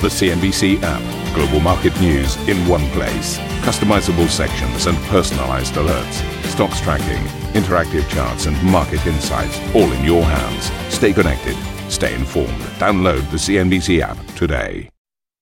The 0.00 0.06
CNBC 0.06 0.80
app. 0.84 1.34
Global 1.34 1.58
market 1.58 2.00
news 2.00 2.36
in 2.48 2.56
one 2.68 2.88
place. 2.90 3.36
Customizable 3.66 4.28
sections 4.28 4.86
and 4.86 4.96
personalized 5.08 5.74
alerts. 5.74 6.22
Stocks 6.44 6.80
tracking, 6.80 7.20
interactive 7.60 8.08
charts, 8.08 8.46
and 8.46 8.62
market 8.62 9.04
insights 9.08 9.58
all 9.74 9.90
in 9.90 10.04
your 10.04 10.22
hands. 10.22 10.70
Stay 10.94 11.12
connected. 11.12 11.56
Stay 11.90 12.14
informed. 12.14 12.60
Download 12.78 13.28
the 13.32 13.38
CNBC 13.38 14.00
app 14.00 14.24
today. 14.36 14.88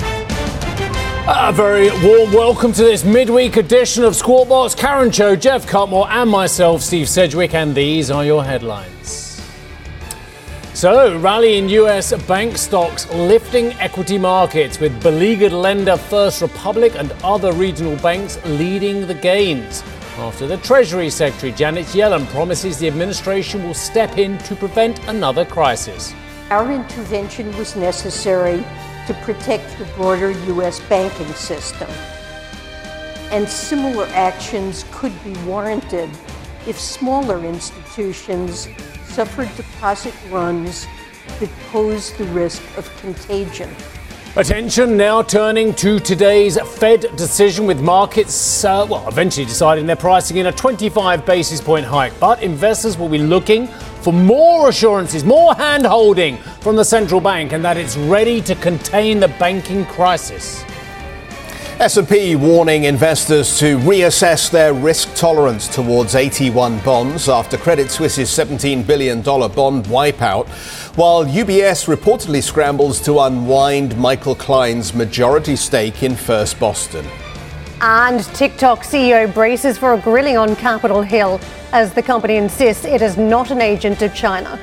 A 0.00 1.52
very 1.52 1.90
warm 2.02 2.32
welcome 2.32 2.72
to 2.72 2.82
this 2.82 3.04
midweek 3.04 3.58
edition 3.58 4.04
of 4.04 4.16
Squawk 4.16 4.48
Box. 4.48 4.74
Karen 4.74 5.10
Tso, 5.10 5.36
Jeff 5.36 5.66
Cutmore, 5.66 6.08
and 6.08 6.30
myself, 6.30 6.80
Steve 6.80 7.10
Sedgwick, 7.10 7.52
and 7.52 7.74
these 7.74 8.10
are 8.10 8.24
your 8.24 8.42
headlines. 8.42 9.25
So, 10.76 11.18
rally 11.20 11.56
in 11.56 11.70
US 11.70 12.12
bank 12.24 12.58
stocks 12.58 13.10
lifting 13.10 13.72
equity 13.80 14.18
markets 14.18 14.78
with 14.78 15.02
beleaguered 15.02 15.54
lender 15.54 15.96
First 15.96 16.42
Republic 16.42 16.92
and 16.96 17.14
other 17.24 17.52
regional 17.52 17.96
banks 17.96 18.38
leading 18.44 19.06
the 19.06 19.14
gains. 19.14 19.82
After 20.18 20.46
the 20.46 20.58
Treasury 20.58 21.08
Secretary 21.08 21.50
Janet 21.52 21.86
Yellen 21.86 22.26
promises 22.26 22.78
the 22.78 22.88
administration 22.88 23.62
will 23.62 23.72
step 23.72 24.18
in 24.18 24.36
to 24.40 24.54
prevent 24.54 25.02
another 25.08 25.46
crisis. 25.46 26.12
Our 26.50 26.70
intervention 26.70 27.56
was 27.56 27.74
necessary 27.74 28.62
to 29.06 29.14
protect 29.22 29.78
the 29.78 29.86
broader 29.96 30.32
U.S. 30.32 30.80
banking 30.90 31.32
system. 31.32 31.88
And 33.30 33.48
similar 33.48 34.04
actions 34.08 34.84
could 34.92 35.14
be 35.24 35.32
warranted 35.46 36.10
if 36.66 36.78
smaller 36.78 37.42
institutions 37.46 38.68
suffered 39.16 39.48
deposit 39.56 40.12
runs 40.30 40.86
that 41.40 41.48
pose 41.70 42.12
the 42.18 42.24
risk 42.24 42.62
of 42.76 42.84
contagion. 43.00 43.74
Attention 44.36 44.94
now 44.94 45.22
turning 45.22 45.72
to 45.76 45.98
today's 45.98 46.60
Fed 46.60 47.06
decision 47.16 47.66
with 47.66 47.80
markets, 47.80 48.62
uh, 48.62 48.86
well, 48.90 49.08
eventually 49.08 49.46
deciding 49.46 49.86
they're 49.86 49.96
pricing 49.96 50.36
in 50.36 50.48
a 50.48 50.52
25 50.52 51.24
basis 51.24 51.62
point 51.62 51.86
hike. 51.86 52.12
But 52.20 52.42
investors 52.42 52.98
will 52.98 53.08
be 53.08 53.16
looking 53.16 53.68
for 54.02 54.12
more 54.12 54.68
assurances, 54.68 55.24
more 55.24 55.54
hand 55.54 55.86
holding 55.86 56.36
from 56.60 56.76
the 56.76 56.84
central 56.84 57.22
bank, 57.22 57.52
and 57.52 57.64
that 57.64 57.78
it's 57.78 57.96
ready 57.96 58.42
to 58.42 58.54
contain 58.56 59.18
the 59.18 59.28
banking 59.28 59.86
crisis. 59.86 60.62
S&P 61.78 62.36
warning 62.36 62.84
investors 62.84 63.58
to 63.58 63.76
reassess 63.80 64.50
their 64.50 64.72
risk 64.72 65.14
tolerance 65.14 65.68
towards 65.68 66.14
AT1 66.14 66.82
bonds 66.82 67.28
after 67.28 67.58
Credit 67.58 67.90
Suisse's 67.90 68.30
$17 68.30 68.86
billion 68.86 69.20
bond 69.20 69.84
wipeout, 69.84 70.48
while 70.96 71.22
UBS 71.26 71.94
reportedly 71.94 72.42
scrambles 72.42 72.98
to 73.02 73.20
unwind 73.20 73.94
Michael 73.98 74.34
Klein's 74.34 74.94
majority 74.94 75.54
stake 75.54 76.02
in 76.02 76.16
First 76.16 76.58
Boston. 76.58 77.04
And 77.82 78.24
TikTok 78.24 78.78
CEO 78.78 79.32
braces 79.34 79.76
for 79.76 79.92
a 79.92 80.00
grilling 80.00 80.38
on 80.38 80.56
Capitol 80.56 81.02
Hill 81.02 81.38
as 81.72 81.92
the 81.92 82.02
company 82.02 82.36
insists 82.36 82.86
it 82.86 83.02
is 83.02 83.18
not 83.18 83.50
an 83.50 83.60
agent 83.60 84.00
of 84.00 84.14
China. 84.14 84.58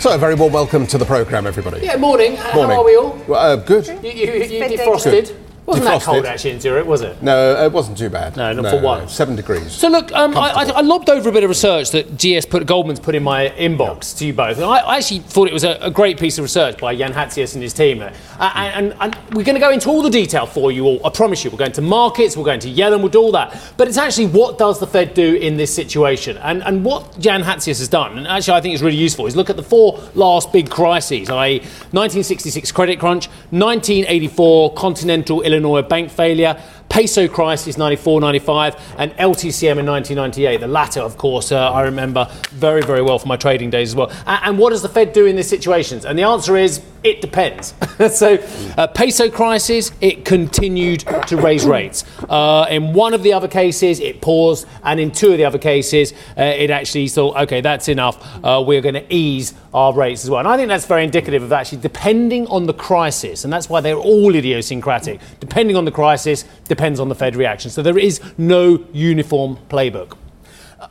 So, 0.00 0.14
a 0.14 0.16
very 0.16 0.34
warm 0.34 0.50
welcome 0.50 0.86
to 0.86 0.96
the 0.96 1.04
programme, 1.04 1.46
everybody. 1.46 1.84
Yeah, 1.84 1.98
morning. 1.98 2.34
How 2.34 2.54
Morning. 2.54 2.78
are 2.78 2.84
we 2.86 2.96
all? 2.96 3.34
Uh, 3.34 3.56
good. 3.56 3.86
You, 3.86 4.10
you, 4.10 4.32
you 4.44 4.78
Good. 5.04 5.36
Defrosted? 5.66 5.66
Wasn't 5.66 5.84
that 5.84 6.02
cold 6.02 6.26
actually 6.26 6.50
in 6.52 6.60
Zurich, 6.60 6.86
was 6.86 7.02
it? 7.02 7.22
No, 7.22 7.64
it 7.64 7.72
wasn't 7.72 7.98
too 7.98 8.10
bad. 8.10 8.36
No, 8.36 8.52
not 8.52 8.70
for 8.70 8.80
once. 8.80 9.12
Seven 9.12 9.36
degrees. 9.36 9.72
So 9.72 9.88
look, 9.88 10.12
um, 10.12 10.36
I, 10.36 10.50
I, 10.50 10.64
I 10.64 10.80
lobbed 10.80 11.08
over 11.08 11.28
a 11.28 11.32
bit 11.32 11.44
of 11.44 11.50
research 11.50 11.90
that 11.90 12.16
GS 12.16 12.46
put, 12.46 12.66
Goldman's 12.66 13.00
put 13.00 13.14
in 13.14 13.22
my 13.22 13.50
inbox 13.50 14.16
to 14.18 14.26
you 14.26 14.32
both, 14.32 14.56
and 14.56 14.66
I, 14.66 14.78
I 14.78 14.96
actually 14.96 15.20
thought 15.20 15.48
it 15.48 15.54
was 15.54 15.64
a, 15.64 15.78
a 15.80 15.90
great 15.90 16.18
piece 16.18 16.38
of 16.38 16.42
research 16.42 16.78
by 16.78 16.96
Jan 16.96 17.12
Hatzius 17.12 17.54
and 17.54 17.62
his 17.62 17.72
team. 17.72 18.02
Uh, 18.02 18.10
and, 18.38 18.92
and, 18.92 19.14
and 19.14 19.34
we're 19.34 19.44
going 19.44 19.54
to 19.54 19.60
go 19.60 19.70
into 19.70 19.88
all 19.88 20.02
the 20.02 20.10
detail 20.10 20.46
for 20.46 20.72
you 20.72 20.84
all. 20.84 21.06
I 21.06 21.10
promise 21.10 21.44
you, 21.44 21.50
we're 21.50 21.58
going 21.58 21.72
to 21.72 21.82
markets, 21.82 22.36
we're 22.36 22.44
going 22.44 22.60
to 22.60 22.68
Yellen, 22.70 23.00
we'll 23.00 23.08
do 23.08 23.20
all 23.20 23.32
that. 23.32 23.56
But 23.76 23.88
it's 23.88 23.98
actually 23.98 24.26
what 24.26 24.58
does 24.58 24.80
the 24.80 24.86
Fed 24.86 25.14
do 25.14 25.36
in 25.36 25.56
this 25.56 25.74
situation, 25.74 26.36
and 26.38 26.62
and 26.62 26.84
what 26.84 27.18
Jan 27.18 27.42
Hatzius 27.42 27.78
has 27.78 27.88
done, 27.88 28.18
and 28.18 28.26
actually 28.26 28.54
I 28.54 28.60
think 28.60 28.74
it's 28.74 28.82
really 28.82 28.96
useful, 28.96 29.26
is 29.26 29.36
look 29.36 29.50
at 29.50 29.56
the 29.56 29.62
four 29.62 30.00
last 30.14 30.52
big 30.52 30.68
crises, 30.70 31.30
i.e., 31.30 31.58
1966 31.92 32.72
credit 32.72 32.98
crunch, 32.98 33.26
1984 33.50 34.74
Continental 34.74 35.42
Illinois 35.42 35.59
bank 35.82 36.10
failure. 36.10 36.56
Peso 36.90 37.28
crisis 37.28 37.78
94 37.78 38.20
95 38.20 38.94
and 38.98 39.12
LTCM 39.12 39.78
in 39.78 39.86
1998. 39.86 40.60
The 40.60 40.66
latter, 40.66 41.00
of 41.00 41.16
course, 41.16 41.52
uh, 41.52 41.72
I 41.72 41.82
remember 41.82 42.28
very, 42.50 42.82
very 42.82 43.00
well 43.00 43.18
from 43.18 43.28
my 43.28 43.36
trading 43.36 43.70
days 43.70 43.90
as 43.90 43.96
well. 43.96 44.10
A- 44.26 44.40
and 44.44 44.58
what 44.58 44.70
does 44.70 44.82
the 44.82 44.88
Fed 44.88 45.12
do 45.12 45.24
in 45.24 45.36
these 45.36 45.48
situations? 45.48 46.04
And 46.04 46.18
the 46.18 46.24
answer 46.24 46.56
is 46.56 46.82
it 47.02 47.20
depends. 47.22 47.74
so, 48.14 48.34
uh, 48.76 48.86
peso 48.88 49.30
crisis, 49.30 49.92
it 50.00 50.24
continued 50.24 51.00
to 51.28 51.36
raise 51.36 51.64
rates. 51.64 52.04
Uh, 52.28 52.66
in 52.68 52.92
one 52.92 53.14
of 53.14 53.22
the 53.22 53.32
other 53.32 53.48
cases, 53.48 54.00
it 54.00 54.20
paused, 54.20 54.66
and 54.82 55.00
in 55.00 55.10
two 55.10 55.32
of 55.32 55.38
the 55.38 55.44
other 55.44 55.58
cases, 55.58 56.12
uh, 56.36 56.42
it 56.42 56.70
actually 56.70 57.08
thought, 57.08 57.36
okay, 57.36 57.60
that's 57.60 57.88
enough. 57.88 58.44
Uh, 58.44 58.62
we're 58.66 58.82
going 58.82 58.94
to 58.94 59.14
ease 59.14 59.54
our 59.72 59.94
rates 59.94 60.24
as 60.24 60.30
well. 60.30 60.40
And 60.40 60.48
I 60.48 60.56
think 60.56 60.68
that's 60.68 60.86
very 60.86 61.04
indicative 61.04 61.42
of 61.42 61.52
actually 61.52 61.78
depending 61.78 62.46
on 62.48 62.66
the 62.66 62.74
crisis, 62.74 63.44
and 63.44 63.52
that's 63.52 63.68
why 63.68 63.80
they're 63.80 63.96
all 63.96 64.34
idiosyncratic. 64.34 65.20
Depending 65.38 65.76
on 65.76 65.84
the 65.84 65.92
crisis, 65.92 66.44
depends 66.80 66.98
on 66.98 67.10
the 67.10 67.14
Fed 67.14 67.36
reaction. 67.36 67.70
So 67.70 67.82
there 67.82 67.98
is 67.98 68.22
no 68.38 68.82
uniform 68.90 69.58
playbook. 69.68 70.16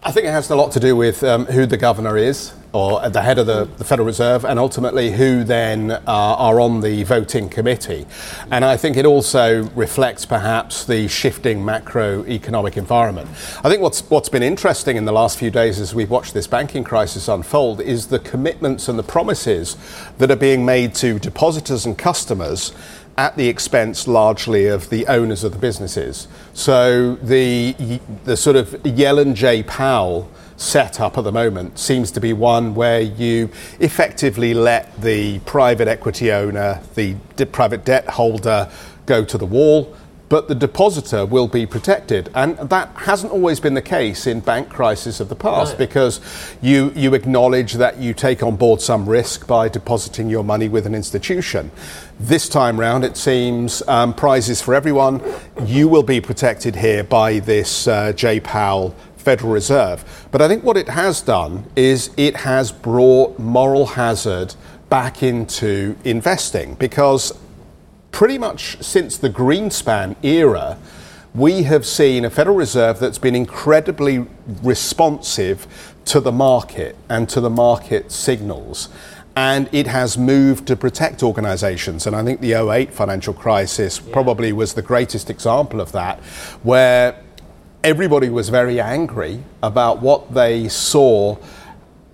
I 0.04 0.12
think 0.12 0.28
it 0.28 0.30
has 0.30 0.48
a 0.52 0.56
lot 0.56 0.72
to 0.74 0.80
do 0.80 0.96
with 0.96 1.24
um, 1.24 1.48
who 1.48 1.66
the 1.66 1.78
governor 1.78 2.16
is, 2.16 2.54
or 2.74 3.10
the 3.10 3.24
head 3.24 3.40
of 3.40 3.48
the, 3.48 3.66
the 3.80 3.84
Federal 3.84 4.06
Reserve, 4.06 4.46
and 4.46 4.60
ultimately 4.60 5.12
who 5.12 5.44
then 5.44 5.90
uh, 5.90 6.02
are 6.06 6.60
on 6.60 6.82
the 6.82 7.02
voting 7.06 7.50
committee. 7.50 8.06
And 8.52 8.64
I 8.64 8.78
think 8.78 8.98
it 8.98 9.08
also 9.08 9.64
reflects 9.70 10.28
perhaps 10.28 10.86
the 10.86 11.08
shifting 11.08 11.62
macroeconomic 11.62 12.78
environment. 12.78 13.28
I 13.64 13.70
think 13.70 13.82
what's 13.82 14.02
what's 14.12 14.30
been 14.30 14.44
interesting 14.44 14.96
in 14.96 15.06
the 15.06 15.12
last 15.12 15.40
few 15.40 15.50
days 15.50 15.80
as 15.80 15.96
we've 15.96 16.12
watched 16.12 16.36
this 16.36 16.46
banking 16.46 16.84
crisis 16.84 17.28
unfold 17.28 17.82
is 17.82 18.06
the 18.06 18.20
commitments 18.20 18.90
and 18.90 19.00
the 19.00 19.04
promises 19.04 19.76
that 20.20 20.30
are 20.30 20.36
being 20.36 20.64
made 20.64 20.94
to 20.96 21.18
depositors 21.18 21.88
and 21.88 21.98
customers 21.98 22.74
at 23.20 23.36
the 23.36 23.50
expense 23.50 24.08
largely 24.08 24.66
of 24.68 24.90
the 24.90 25.06
owners 25.08 25.44
of 25.44 25.52
the 25.52 25.58
businesses. 25.58 26.30
So 26.54 27.16
the 27.16 28.00
the 28.24 28.38
sort 28.38 28.56
of 28.56 28.70
Yellen 28.84 29.34
J 29.34 29.62
Powell 29.64 30.32
setup 30.56 31.18
at 31.18 31.26
the 31.26 31.32
moment 31.32 31.78
seems 31.78 32.12
to 32.12 32.22
be 32.22 32.32
one 32.32 32.76
where 32.76 33.02
you 33.02 33.50
effectively 33.82 34.54
let 34.54 35.02
the 35.02 35.40
private 35.40 35.90
equity 35.90 36.32
owner, 36.32 36.82
the 36.96 37.16
private 37.52 37.84
debt 37.84 38.08
holder, 38.08 38.72
go 39.06 39.26
to 39.26 39.38
the 39.38 39.46
wall. 39.46 39.94
But 40.30 40.48
the 40.48 40.54
depositor 40.56 41.26
will 41.26 41.48
be 41.48 41.66
protected, 41.66 42.30
and 42.36 42.56
that 42.58 42.90
hasn't 42.96 43.34
always 43.34 43.60
been 43.60 43.74
the 43.74 43.82
case 43.82 44.28
in 44.28 44.42
bank 44.42 44.70
crises 44.70 45.20
of 45.20 45.28
the 45.28 45.36
past 45.36 45.72
Right. 45.72 45.80
because 45.80 46.22
you 46.62 46.94
you 46.96 47.16
acknowledge 47.16 47.74
that 47.74 47.98
you 47.98 48.14
take 48.14 48.44
on 48.44 48.56
board 48.56 48.80
some 48.80 49.10
risk 49.10 49.48
by 49.48 49.68
depositing 49.70 50.30
your 50.30 50.44
money 50.44 50.70
with 50.70 50.86
an 50.86 50.94
institution. 50.94 51.72
This 52.20 52.48
time 52.48 52.80
round, 52.80 53.04
it 53.04 53.18
seems 53.18 53.82
um, 53.88 54.14
prizes 54.14 54.62
for 54.62 54.76
everyone. 54.76 55.22
You 55.66 55.88
will 55.88 56.04
be 56.04 56.22
protected 56.22 56.76
here 56.76 57.04
by 57.04 57.40
this 57.40 57.88
uh, 57.88 58.14
J. 58.14 58.40
Powell 58.40 58.94
Federal 59.18 59.52
Reserve. 59.52 60.28
But 60.32 60.42
I 60.44 60.48
think 60.48 60.64
what 60.64 60.78
it 60.78 60.90
has 60.90 61.22
done 61.22 61.64
is 61.76 62.12
it 62.18 62.36
has 62.38 62.72
brought 62.72 63.40
moral 63.40 63.86
hazard 63.88 64.54
back 64.90 65.24
into 65.24 65.96
investing 66.04 66.76
because 66.76 67.34
pretty 68.12 68.38
much 68.38 68.82
since 68.82 69.18
the 69.18 69.30
Greenspan 69.30 70.16
era, 70.24 70.78
we 71.34 71.64
have 71.64 71.86
seen 71.86 72.26
a 72.26 72.30
Federal 72.30 72.56
Reserve 72.56 73.00
that's 73.00 73.18
been 73.18 73.36
incredibly 73.36 74.26
responsive 74.64 75.94
to 76.06 76.20
the 76.20 76.32
market 76.32 76.96
and 77.08 77.30
to 77.30 77.40
the 77.40 77.50
market 77.50 78.12
signals. 78.12 78.90
And 79.36 79.70
it 79.72 79.88
has 79.88 80.18
moved 80.18 80.68
to 80.68 80.76
protect 80.76 81.22
organizations. 81.24 82.08
And 82.08 82.16
I 82.16 82.24
think 82.24 82.42
the 82.42 82.54
08 82.54 82.94
financial 82.94 83.34
crisis 83.34 84.00
probably 84.00 84.52
was 84.52 84.74
the 84.74 84.82
greatest 84.82 85.30
example 85.30 85.80
of 85.80 85.92
that, 85.92 86.20
where 86.64 87.24
everybody 87.84 88.30
was 88.30 88.50
very 88.50 88.82
angry 88.82 89.44
about 89.62 90.02
what 90.02 90.34
they 90.34 90.68
saw 90.68 91.38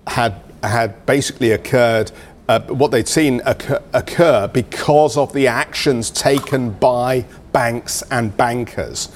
had 0.06 0.40
had 0.62 1.04
basically 1.06 1.52
occurred. 1.52 2.12
Uh, 2.48 2.60
what 2.68 2.92
they'd 2.92 3.08
seen 3.08 3.42
occur, 3.44 3.82
occur 3.92 4.46
because 4.48 5.16
of 5.16 5.32
the 5.32 5.48
actions 5.48 6.10
taken 6.10 6.70
by 6.70 7.24
banks 7.52 8.02
and 8.10 8.36
bankers. 8.36 9.08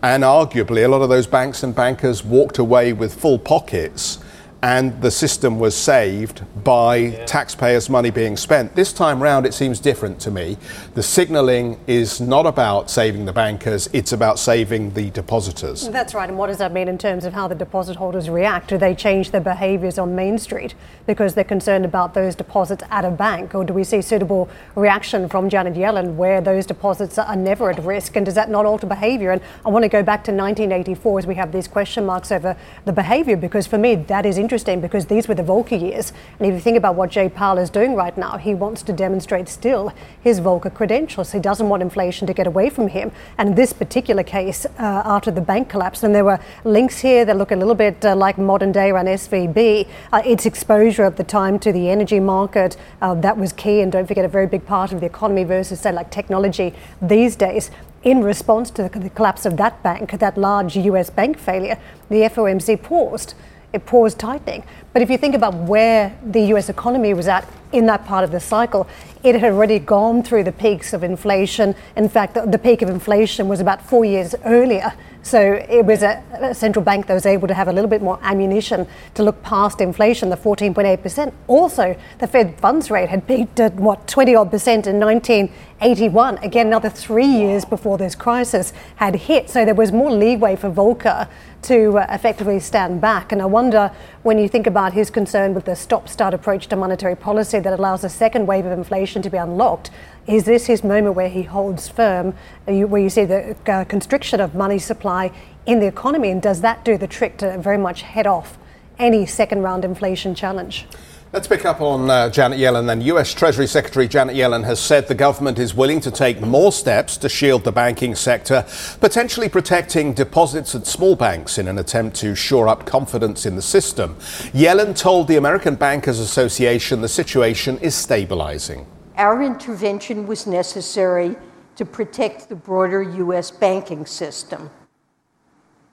And 0.00 0.22
arguably, 0.22 0.84
a 0.84 0.88
lot 0.88 1.02
of 1.02 1.08
those 1.08 1.26
banks 1.26 1.64
and 1.64 1.74
bankers 1.74 2.24
walked 2.24 2.58
away 2.58 2.92
with 2.92 3.14
full 3.14 3.38
pockets 3.38 4.18
and 4.62 5.00
the 5.02 5.10
system 5.10 5.60
was 5.60 5.76
saved 5.76 6.42
by 6.64 6.96
yeah. 6.96 7.24
taxpayers' 7.26 7.88
money 7.88 8.10
being 8.10 8.36
spent. 8.36 8.74
This 8.74 8.92
time 8.92 9.22
round, 9.22 9.46
it 9.46 9.54
seems 9.54 9.78
different 9.78 10.18
to 10.20 10.32
me. 10.32 10.56
The 10.94 11.02
signalling 11.02 11.78
is 11.86 12.20
not 12.20 12.44
about 12.44 12.90
saving 12.90 13.24
the 13.24 13.32
bankers, 13.32 13.88
it's 13.92 14.12
about 14.12 14.38
saving 14.38 14.94
the 14.94 15.10
depositors. 15.10 15.88
That's 15.88 16.12
right. 16.12 16.28
And 16.28 16.36
what 16.36 16.48
does 16.48 16.58
that 16.58 16.72
mean 16.72 16.88
in 16.88 16.98
terms 16.98 17.24
of 17.24 17.34
how 17.34 17.46
the 17.46 17.54
deposit 17.54 17.96
holders 17.96 18.28
react? 18.28 18.68
Do 18.68 18.78
they 18.78 18.94
change 18.94 19.30
their 19.30 19.40
behaviours 19.40 19.96
on 19.96 20.16
Main 20.16 20.38
Street 20.38 20.74
because 21.06 21.34
they're 21.34 21.44
concerned 21.44 21.84
about 21.84 22.14
those 22.14 22.34
deposits 22.34 22.82
at 22.90 23.04
a 23.04 23.10
bank? 23.10 23.54
Or 23.54 23.64
do 23.64 23.72
we 23.72 23.84
see 23.84 24.02
suitable 24.02 24.48
reaction 24.74 25.28
from 25.28 25.48
Janet 25.48 25.74
Yellen 25.74 26.16
where 26.16 26.40
those 26.40 26.66
deposits 26.66 27.16
are 27.16 27.36
never 27.36 27.70
at 27.70 27.78
risk? 27.84 28.16
And 28.16 28.26
does 28.26 28.34
that 28.34 28.50
not 28.50 28.66
alter 28.66 28.86
behaviour? 28.88 29.30
And 29.30 29.40
I 29.64 29.68
want 29.68 29.84
to 29.84 29.88
go 29.88 30.02
back 30.02 30.24
to 30.24 30.32
1984 30.32 31.20
as 31.20 31.26
we 31.28 31.36
have 31.36 31.52
these 31.52 31.68
question 31.68 32.04
marks 32.04 32.32
over 32.32 32.56
the 32.84 32.92
behaviour 32.92 33.36
because 33.36 33.66
for 33.68 33.78
me, 33.78 33.94
that 33.94 34.26
is 34.26 34.36
interesting 34.36 34.47
because 34.48 35.06
these 35.06 35.28
were 35.28 35.34
the 35.34 35.42
Volcker 35.42 35.80
years. 35.80 36.12
And 36.38 36.48
if 36.48 36.54
you 36.54 36.60
think 36.60 36.76
about 36.76 36.94
what 36.94 37.10
Jay 37.10 37.28
Powell 37.28 37.58
is 37.58 37.70
doing 37.70 37.94
right 37.94 38.16
now, 38.16 38.38
he 38.38 38.54
wants 38.54 38.82
to 38.82 38.92
demonstrate 38.92 39.48
still 39.48 39.92
his 40.20 40.40
Volcker 40.40 40.72
credentials. 40.72 41.32
He 41.32 41.38
doesn't 41.38 41.68
want 41.68 41.82
inflation 41.82 42.26
to 42.26 42.32
get 42.32 42.46
away 42.46 42.70
from 42.70 42.88
him. 42.88 43.12
And 43.36 43.50
in 43.50 43.54
this 43.54 43.72
particular 43.72 44.22
case, 44.22 44.64
uh, 44.66 45.02
after 45.04 45.30
the 45.30 45.40
bank 45.40 45.68
collapse, 45.68 46.02
and 46.02 46.14
there 46.14 46.24
were 46.24 46.40
links 46.64 46.98
here 46.98 47.24
that 47.24 47.36
look 47.36 47.50
a 47.50 47.56
little 47.56 47.74
bit 47.74 48.04
uh, 48.04 48.16
like 48.16 48.38
modern 48.38 48.72
day 48.72 48.90
around 48.90 49.06
SVB, 49.06 49.86
uh, 50.12 50.22
its 50.24 50.46
exposure 50.46 51.04
at 51.04 51.16
the 51.16 51.24
time 51.24 51.58
to 51.58 51.72
the 51.72 51.90
energy 51.90 52.20
market, 52.20 52.76
uh, 53.02 53.14
that 53.14 53.36
was 53.36 53.52
key. 53.52 53.80
And 53.80 53.92
don't 53.92 54.06
forget, 54.06 54.24
a 54.24 54.28
very 54.28 54.46
big 54.46 54.64
part 54.66 54.92
of 54.92 55.00
the 55.00 55.06
economy 55.06 55.44
versus, 55.44 55.80
say, 55.80 55.92
like 55.92 56.10
technology 56.10 56.74
these 57.02 57.36
days 57.36 57.70
in 58.02 58.22
response 58.22 58.70
to 58.70 58.88
the 58.88 59.10
collapse 59.10 59.44
of 59.44 59.56
that 59.56 59.82
bank, 59.82 60.12
that 60.18 60.38
large 60.38 60.76
US 60.76 61.10
bank 61.10 61.38
failure, 61.38 61.78
the 62.08 62.22
FOMC 62.22 62.80
paused 62.82 63.34
it 63.72 63.84
paused 63.86 64.18
tightening. 64.18 64.64
But 64.92 65.02
if 65.02 65.10
you 65.10 65.18
think 65.18 65.34
about 65.34 65.54
where 65.54 66.16
the 66.24 66.40
US 66.54 66.68
economy 66.68 67.14
was 67.14 67.28
at 67.28 67.46
in 67.72 67.86
that 67.86 68.06
part 68.06 68.24
of 68.24 68.30
the 68.30 68.40
cycle, 68.40 68.86
it 69.22 69.34
had 69.34 69.52
already 69.52 69.78
gone 69.78 70.22
through 70.22 70.44
the 70.44 70.52
peaks 70.52 70.92
of 70.92 71.02
inflation. 71.02 71.74
In 71.96 72.08
fact, 72.08 72.34
the, 72.34 72.46
the 72.46 72.58
peak 72.58 72.82
of 72.82 72.88
inflation 72.88 73.48
was 73.48 73.60
about 73.60 73.82
four 73.82 74.04
years 74.04 74.34
earlier. 74.44 74.92
So 75.28 75.62
it 75.68 75.84
was 75.84 76.02
a, 76.02 76.22
a, 76.40 76.54
central 76.54 76.82
bank 76.82 77.06
that 77.06 77.12
was 77.12 77.26
able 77.26 77.48
to 77.48 77.54
have 77.54 77.68
a 77.68 77.72
little 77.72 77.90
bit 77.90 78.00
more 78.00 78.18
ammunition 78.22 78.86
to 79.12 79.22
look 79.22 79.42
past 79.42 79.82
inflation, 79.82 80.30
the 80.30 80.38
14.8%. 80.38 81.34
Also, 81.48 81.94
the 82.18 82.26
Fed 82.26 82.58
funds 82.58 82.90
rate 82.90 83.10
had 83.10 83.26
peaked 83.26 83.60
at 83.60 83.74
what, 83.74 84.08
20 84.08 84.34
odd 84.34 84.50
percent 84.50 84.86
in 84.86 84.98
1981. 84.98 86.38
Again, 86.38 86.68
another 86.68 86.88
three 86.88 87.26
years 87.26 87.66
before 87.66 87.98
this 87.98 88.14
crisis 88.14 88.72
had 88.96 89.16
hit. 89.16 89.50
So 89.50 89.66
there 89.66 89.74
was 89.74 89.92
more 89.92 90.10
leeway 90.10 90.56
for 90.56 90.70
Volcker 90.70 91.28
to 91.62 91.98
uh, 91.98 92.06
effectively 92.08 92.58
stand 92.58 93.02
back. 93.02 93.30
And 93.30 93.42
I 93.42 93.46
wonder 93.46 93.92
when 94.22 94.38
you 94.38 94.48
think 94.48 94.66
about 94.66 94.94
his 94.94 95.10
concern 95.10 95.52
with 95.52 95.66
the 95.66 95.76
stop 95.76 96.08
start 96.08 96.32
approach 96.32 96.68
to 96.68 96.76
monetary 96.76 97.16
policy 97.16 97.58
that 97.58 97.78
allows 97.78 98.02
a 98.02 98.08
second 98.08 98.46
wave 98.46 98.64
of 98.64 98.72
inflation 98.72 99.20
to 99.20 99.28
be 99.28 99.36
unlocked, 99.36 99.90
is 100.28 100.44
this 100.44 100.66
his 100.66 100.84
moment 100.84 101.16
where 101.16 101.30
he 101.30 101.42
holds 101.42 101.88
firm, 101.88 102.34
uh, 102.68 102.72
where 102.72 103.00
you 103.00 103.08
see 103.08 103.24
the 103.24 103.56
uh, 103.66 103.84
constriction 103.84 104.40
of 104.40 104.54
money 104.54 104.78
supply 104.78 105.32
in 105.64 105.80
the 105.80 105.86
economy? 105.86 106.30
And 106.30 106.40
does 106.40 106.60
that 106.60 106.84
do 106.84 106.98
the 106.98 107.06
trick 107.06 107.38
to 107.38 107.56
very 107.58 107.78
much 107.78 108.02
head 108.02 108.26
off 108.26 108.58
any 108.98 109.24
second 109.24 109.62
round 109.62 109.84
inflation 109.84 110.34
challenge? 110.34 110.86
Let's 111.30 111.46
pick 111.46 111.66
up 111.66 111.82
on 111.82 112.08
uh, 112.08 112.30
Janet 112.30 112.58
Yellen 112.58 112.86
then. 112.86 113.02
US 113.02 113.34
Treasury 113.34 113.66
Secretary 113.66 114.08
Janet 114.08 114.34
Yellen 114.34 114.64
has 114.64 114.80
said 114.80 115.08
the 115.08 115.14
government 115.14 115.58
is 115.58 115.74
willing 115.74 116.00
to 116.00 116.10
take 116.10 116.40
more 116.40 116.72
steps 116.72 117.18
to 117.18 117.28
shield 117.28 117.64
the 117.64 117.72
banking 117.72 118.14
sector, 118.14 118.66
potentially 119.00 119.48
protecting 119.48 120.14
deposits 120.14 120.74
at 120.74 120.86
small 120.86 121.16
banks 121.16 121.58
in 121.58 121.68
an 121.68 121.78
attempt 121.78 122.16
to 122.16 122.34
shore 122.34 122.66
up 122.66 122.86
confidence 122.86 123.44
in 123.44 123.56
the 123.56 123.62
system. 123.62 124.14
Yellen 124.54 124.96
told 124.96 125.28
the 125.28 125.36
American 125.36 125.74
Bankers 125.74 126.18
Association 126.18 127.02
the 127.02 127.08
situation 127.08 127.78
is 127.78 127.94
stabilizing. 127.94 128.86
Our 129.18 129.42
intervention 129.42 130.28
was 130.28 130.46
necessary 130.46 131.36
to 131.74 131.84
protect 131.84 132.48
the 132.48 132.54
broader 132.54 133.02
US 133.02 133.50
banking 133.50 134.06
system. 134.06 134.70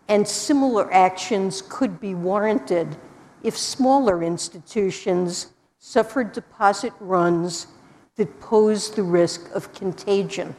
And 0.07 0.27
similar 0.27 0.93
actions 0.93 1.63
could 1.67 1.99
be 1.99 2.13
warranted 2.13 2.95
if 3.41 3.57
smaller 3.57 4.21
institutions 4.21 5.47
suffered 5.79 6.33
deposit 6.33 6.93
runs 6.99 7.67
that 8.15 8.39
posed 8.39 8.95
the 8.95 9.03
risk 9.03 9.49
of 9.55 9.73
contagion. 9.73 10.55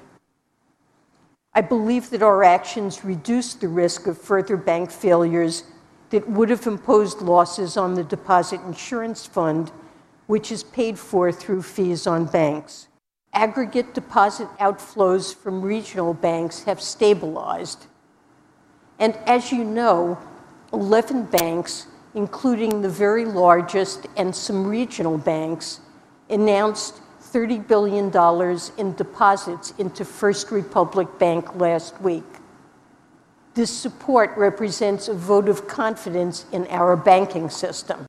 I 1.55 1.61
believe 1.61 2.11
that 2.11 2.23
our 2.23 2.43
actions 2.43 3.05
reduced 3.05 3.61
the 3.61 3.69
risk 3.69 4.09
of 4.09 4.21
further 4.21 4.57
bank 4.57 4.91
failures 4.91 5.63
that 6.11 6.29
would 6.29 6.51
have 6.51 6.67
imposed 6.67 7.23
losses 7.23 7.77
on 7.77 7.95
the 7.95 8.05
Deposit 8.05 8.61
Insurance 8.63 9.25
Fund, 9.25 9.73
which 10.27 10.51
is 10.51 10.63
paid 10.63 10.99
for 10.99 11.31
through 11.33 11.63
fees 11.63 12.07
on 12.07 12.27
banks. 12.27 12.89
Aggregate 13.33 13.95
deposit 13.95 14.49
outflows 14.59 15.35
from 15.35 15.63
regional 15.63 16.15
banks 16.15 16.65
have 16.65 16.81
stabilized. 16.81 17.87
And 18.99 19.15
as 19.27 19.53
you 19.53 19.63
know, 19.63 20.19
11 20.73 21.25
banks 21.27 21.87
including 22.17 22.81
the 22.81 22.89
very 22.89 23.27
largest 23.27 24.07
and 24.17 24.35
some 24.35 24.67
regional 24.67 25.19
banks, 25.19 25.81
announced 26.31 27.01
$30 27.21 27.69
billion 27.69 28.07
in 28.79 28.97
deposits 28.97 29.75
into 29.79 30.05
First 30.05 30.51
Republic 30.51 31.07
Bank 31.19 31.55
last 31.57 32.01
week. 32.01 32.25
This 33.53 33.71
support 33.71 34.37
represents 34.37 35.09
a 35.09 35.15
vote 35.15 35.49
of 35.49 35.69
confidence 35.69 36.47
in 36.53 36.67
our 36.69 36.97
banking 36.97 37.51
system. 37.51 38.07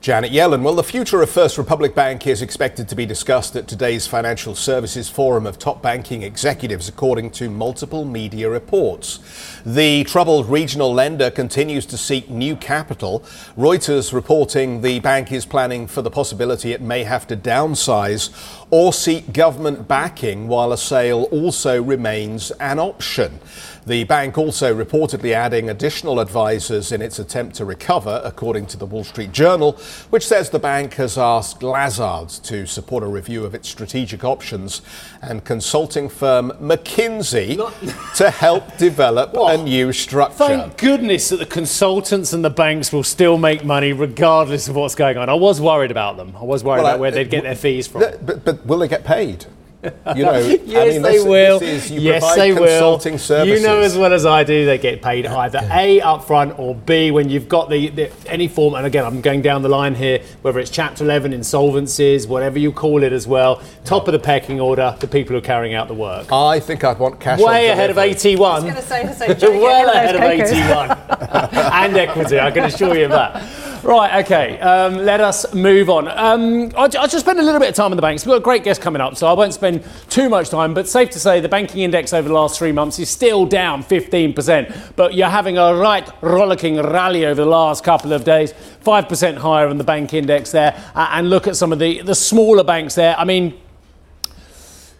Janet 0.00 0.30
Yellen. 0.30 0.62
Well, 0.62 0.76
the 0.76 0.84
future 0.84 1.22
of 1.22 1.28
First 1.28 1.58
Republic 1.58 1.92
Bank 1.92 2.24
is 2.28 2.40
expected 2.40 2.88
to 2.88 2.94
be 2.94 3.04
discussed 3.04 3.56
at 3.56 3.66
today's 3.66 4.06
Financial 4.06 4.54
Services 4.54 5.10
Forum 5.10 5.44
of 5.44 5.58
top 5.58 5.82
banking 5.82 6.22
executives, 6.22 6.88
according 6.88 7.30
to 7.32 7.50
multiple 7.50 8.04
media 8.04 8.48
reports. 8.48 9.18
The 9.66 10.04
troubled 10.04 10.48
regional 10.48 10.94
lender 10.94 11.32
continues 11.32 11.84
to 11.86 11.98
seek 11.98 12.30
new 12.30 12.54
capital. 12.54 13.24
Reuters 13.56 14.12
reporting 14.12 14.82
the 14.82 15.00
bank 15.00 15.32
is 15.32 15.44
planning 15.44 15.88
for 15.88 16.00
the 16.00 16.10
possibility 16.10 16.70
it 16.70 16.80
may 16.80 17.02
have 17.02 17.26
to 17.26 17.36
downsize 17.36 18.30
or 18.70 18.92
seek 18.92 19.32
government 19.32 19.88
backing, 19.88 20.46
while 20.46 20.72
a 20.72 20.78
sale 20.78 21.24
also 21.32 21.82
remains 21.82 22.52
an 22.52 22.78
option. 22.78 23.40
The 23.84 24.04
bank 24.04 24.36
also 24.36 24.74
reportedly 24.74 25.32
adding 25.32 25.70
additional 25.70 26.20
advisors 26.20 26.92
in 26.92 27.00
its 27.00 27.18
attempt 27.18 27.56
to 27.56 27.64
recover, 27.64 28.20
according 28.22 28.66
to 28.66 28.76
the 28.76 28.84
Wall 28.84 29.02
Street 29.02 29.32
Journal, 29.32 29.67
which 30.10 30.26
says 30.26 30.50
the 30.50 30.58
bank 30.58 30.94
has 30.94 31.18
asked 31.18 31.62
Lazard 31.62 32.28
to 32.44 32.66
support 32.66 33.02
a 33.02 33.06
review 33.06 33.44
of 33.44 33.54
its 33.54 33.68
strategic 33.68 34.24
options 34.24 34.82
and 35.22 35.44
consulting 35.44 36.08
firm 36.08 36.50
McKinsey 36.60 37.56
Not... 37.56 37.74
to 38.16 38.30
help 38.30 38.76
develop 38.78 39.34
a 39.34 39.56
new 39.56 39.92
structure. 39.92 40.36
Thank 40.36 40.78
goodness 40.78 41.28
that 41.30 41.38
the 41.38 41.46
consultants 41.46 42.32
and 42.32 42.44
the 42.44 42.50
banks 42.50 42.92
will 42.92 43.04
still 43.04 43.38
make 43.38 43.64
money 43.64 43.92
regardless 43.92 44.68
of 44.68 44.76
what's 44.76 44.94
going 44.94 45.16
on. 45.16 45.28
I 45.28 45.34
was 45.34 45.60
worried 45.60 45.90
about 45.90 46.16
them. 46.16 46.34
I 46.36 46.44
was 46.44 46.64
worried 46.64 46.82
well, 46.82 46.92
about 46.92 47.00
where 47.00 47.10
they'd 47.10 47.30
get 47.30 47.44
their 47.44 47.56
fees 47.56 47.86
from. 47.86 48.00
But, 48.00 48.44
but 48.44 48.66
will 48.66 48.78
they 48.78 48.88
get 48.88 49.04
paid? 49.04 49.46
You 49.82 50.24
know, 50.24 50.38
yes, 50.64 50.88
I 50.88 50.92
mean, 50.92 51.02
they 51.02 51.22
will. 51.22 51.62
yes, 51.62 52.34
they 52.34 52.52
will. 52.52 52.98
Services. 52.98 53.46
You 53.46 53.64
know 53.64 53.80
as 53.80 53.96
well 53.96 54.12
as 54.12 54.26
I 54.26 54.42
do, 54.42 54.66
they 54.66 54.76
get 54.76 55.02
paid 55.02 55.24
either 55.24 55.60
A 55.70 56.00
up 56.00 56.24
front 56.24 56.58
or 56.58 56.74
B 56.74 57.12
when 57.12 57.28
you've 57.28 57.48
got 57.48 57.70
the, 57.70 57.88
the, 57.88 58.12
any 58.26 58.48
form. 58.48 58.74
And 58.74 58.86
again, 58.86 59.04
I'm 59.04 59.20
going 59.20 59.40
down 59.40 59.62
the 59.62 59.68
line 59.68 59.94
here, 59.94 60.20
whether 60.42 60.58
it's 60.58 60.70
Chapter 60.70 61.04
11 61.04 61.30
insolvencies, 61.32 62.26
whatever 62.26 62.58
you 62.58 62.72
call 62.72 63.04
it 63.04 63.12
as 63.12 63.28
well. 63.28 63.62
Top 63.84 64.08
of 64.08 64.12
the 64.12 64.18
pecking 64.18 64.60
order, 64.60 64.96
the 64.98 65.06
people 65.06 65.32
who 65.32 65.38
are 65.38 65.42
carrying 65.42 65.74
out 65.74 65.86
the 65.86 65.94
work. 65.94 66.32
I 66.32 66.58
think 66.58 66.82
I'd 66.82 66.98
want 66.98 67.20
cash. 67.20 67.38
Way 67.38 67.68
ahead 67.68 67.90
of 67.90 67.96
AT1. 67.96 68.40
I 68.40 68.54
was 68.54 68.64
going 68.64 68.74
to 68.74 68.82
say, 68.82 69.38
say 69.38 69.58
well 69.58 69.88
ahead 69.90 70.16
of 70.16 70.22
AT1 70.22 71.52
and 71.72 71.96
equity. 71.96 72.40
I 72.40 72.50
can 72.50 72.64
assure 72.64 72.96
you 72.96 73.04
of 73.04 73.10
that. 73.12 73.67
Right, 73.82 74.24
okay. 74.24 74.58
Um, 74.58 74.96
let 74.96 75.20
us 75.20 75.54
move 75.54 75.88
on. 75.88 76.08
Um, 76.08 76.72
I'll, 76.76 76.88
I'll, 76.98 77.08
just 77.08 77.20
spend 77.20 77.38
a 77.38 77.42
little 77.42 77.60
bit 77.60 77.68
of 77.68 77.74
time 77.76 77.92
on 77.92 77.96
the 77.96 78.02
banks. 78.02 78.26
We've 78.26 78.32
got 78.32 78.38
a 78.38 78.40
great 78.40 78.64
guest 78.64 78.80
coming 78.80 79.00
up, 79.00 79.16
so 79.16 79.28
I 79.28 79.34
won't 79.34 79.54
spend 79.54 79.84
too 80.08 80.28
much 80.28 80.50
time. 80.50 80.74
But 80.74 80.88
safe 80.88 81.10
to 81.10 81.20
say, 81.20 81.38
the 81.40 81.48
banking 81.48 81.82
index 81.82 82.12
over 82.12 82.26
the 82.26 82.34
last 82.34 82.58
three 82.58 82.72
months 82.72 82.98
is 82.98 83.08
still 83.08 83.46
down 83.46 83.84
15%. 83.84 84.96
But 84.96 85.14
you're 85.14 85.28
having 85.28 85.58
a 85.58 85.74
right 85.74 86.08
rollicking 86.22 86.76
rally 86.76 87.24
over 87.24 87.42
the 87.42 87.48
last 87.48 87.84
couple 87.84 88.12
of 88.12 88.24
days, 88.24 88.52
5% 88.84 89.36
higher 89.36 89.68
on 89.68 89.78
the 89.78 89.84
bank 89.84 90.12
index 90.12 90.50
there. 90.50 90.74
Uh, 90.94 91.10
and 91.12 91.30
look 91.30 91.46
at 91.46 91.54
some 91.54 91.72
of 91.72 91.78
the, 91.78 92.02
the 92.02 92.14
smaller 92.14 92.64
banks 92.64 92.96
there. 92.96 93.16
I 93.16 93.24
mean, 93.24 93.60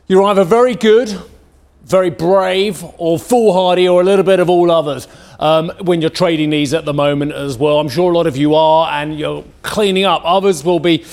you're 0.06 0.22
either 0.22 0.44
very 0.44 0.76
good, 0.76 1.20
very 1.84 2.10
brave, 2.10 2.84
or 2.96 3.18
foolhardy, 3.18 3.88
or 3.88 4.02
a 4.02 4.04
little 4.04 4.24
bit 4.24 4.38
of 4.38 4.48
all 4.48 4.70
others 4.70 5.08
um, 5.38 5.70
when 5.80 6.00
you're 6.00 6.10
trading 6.10 6.50
these 6.50 6.74
at 6.74 6.84
the 6.84 6.94
moment 6.94 7.32
as 7.32 7.56
well. 7.56 7.78
I'm 7.78 7.88
sure 7.88 8.12
a 8.12 8.14
lot 8.14 8.26
of 8.26 8.36
you 8.36 8.54
are, 8.54 8.90
and 8.90 9.18
you're 9.18 9.44
cleaning 9.62 10.04
up. 10.04 10.22
Others 10.24 10.64
will 10.64 10.80
be. 10.80 11.04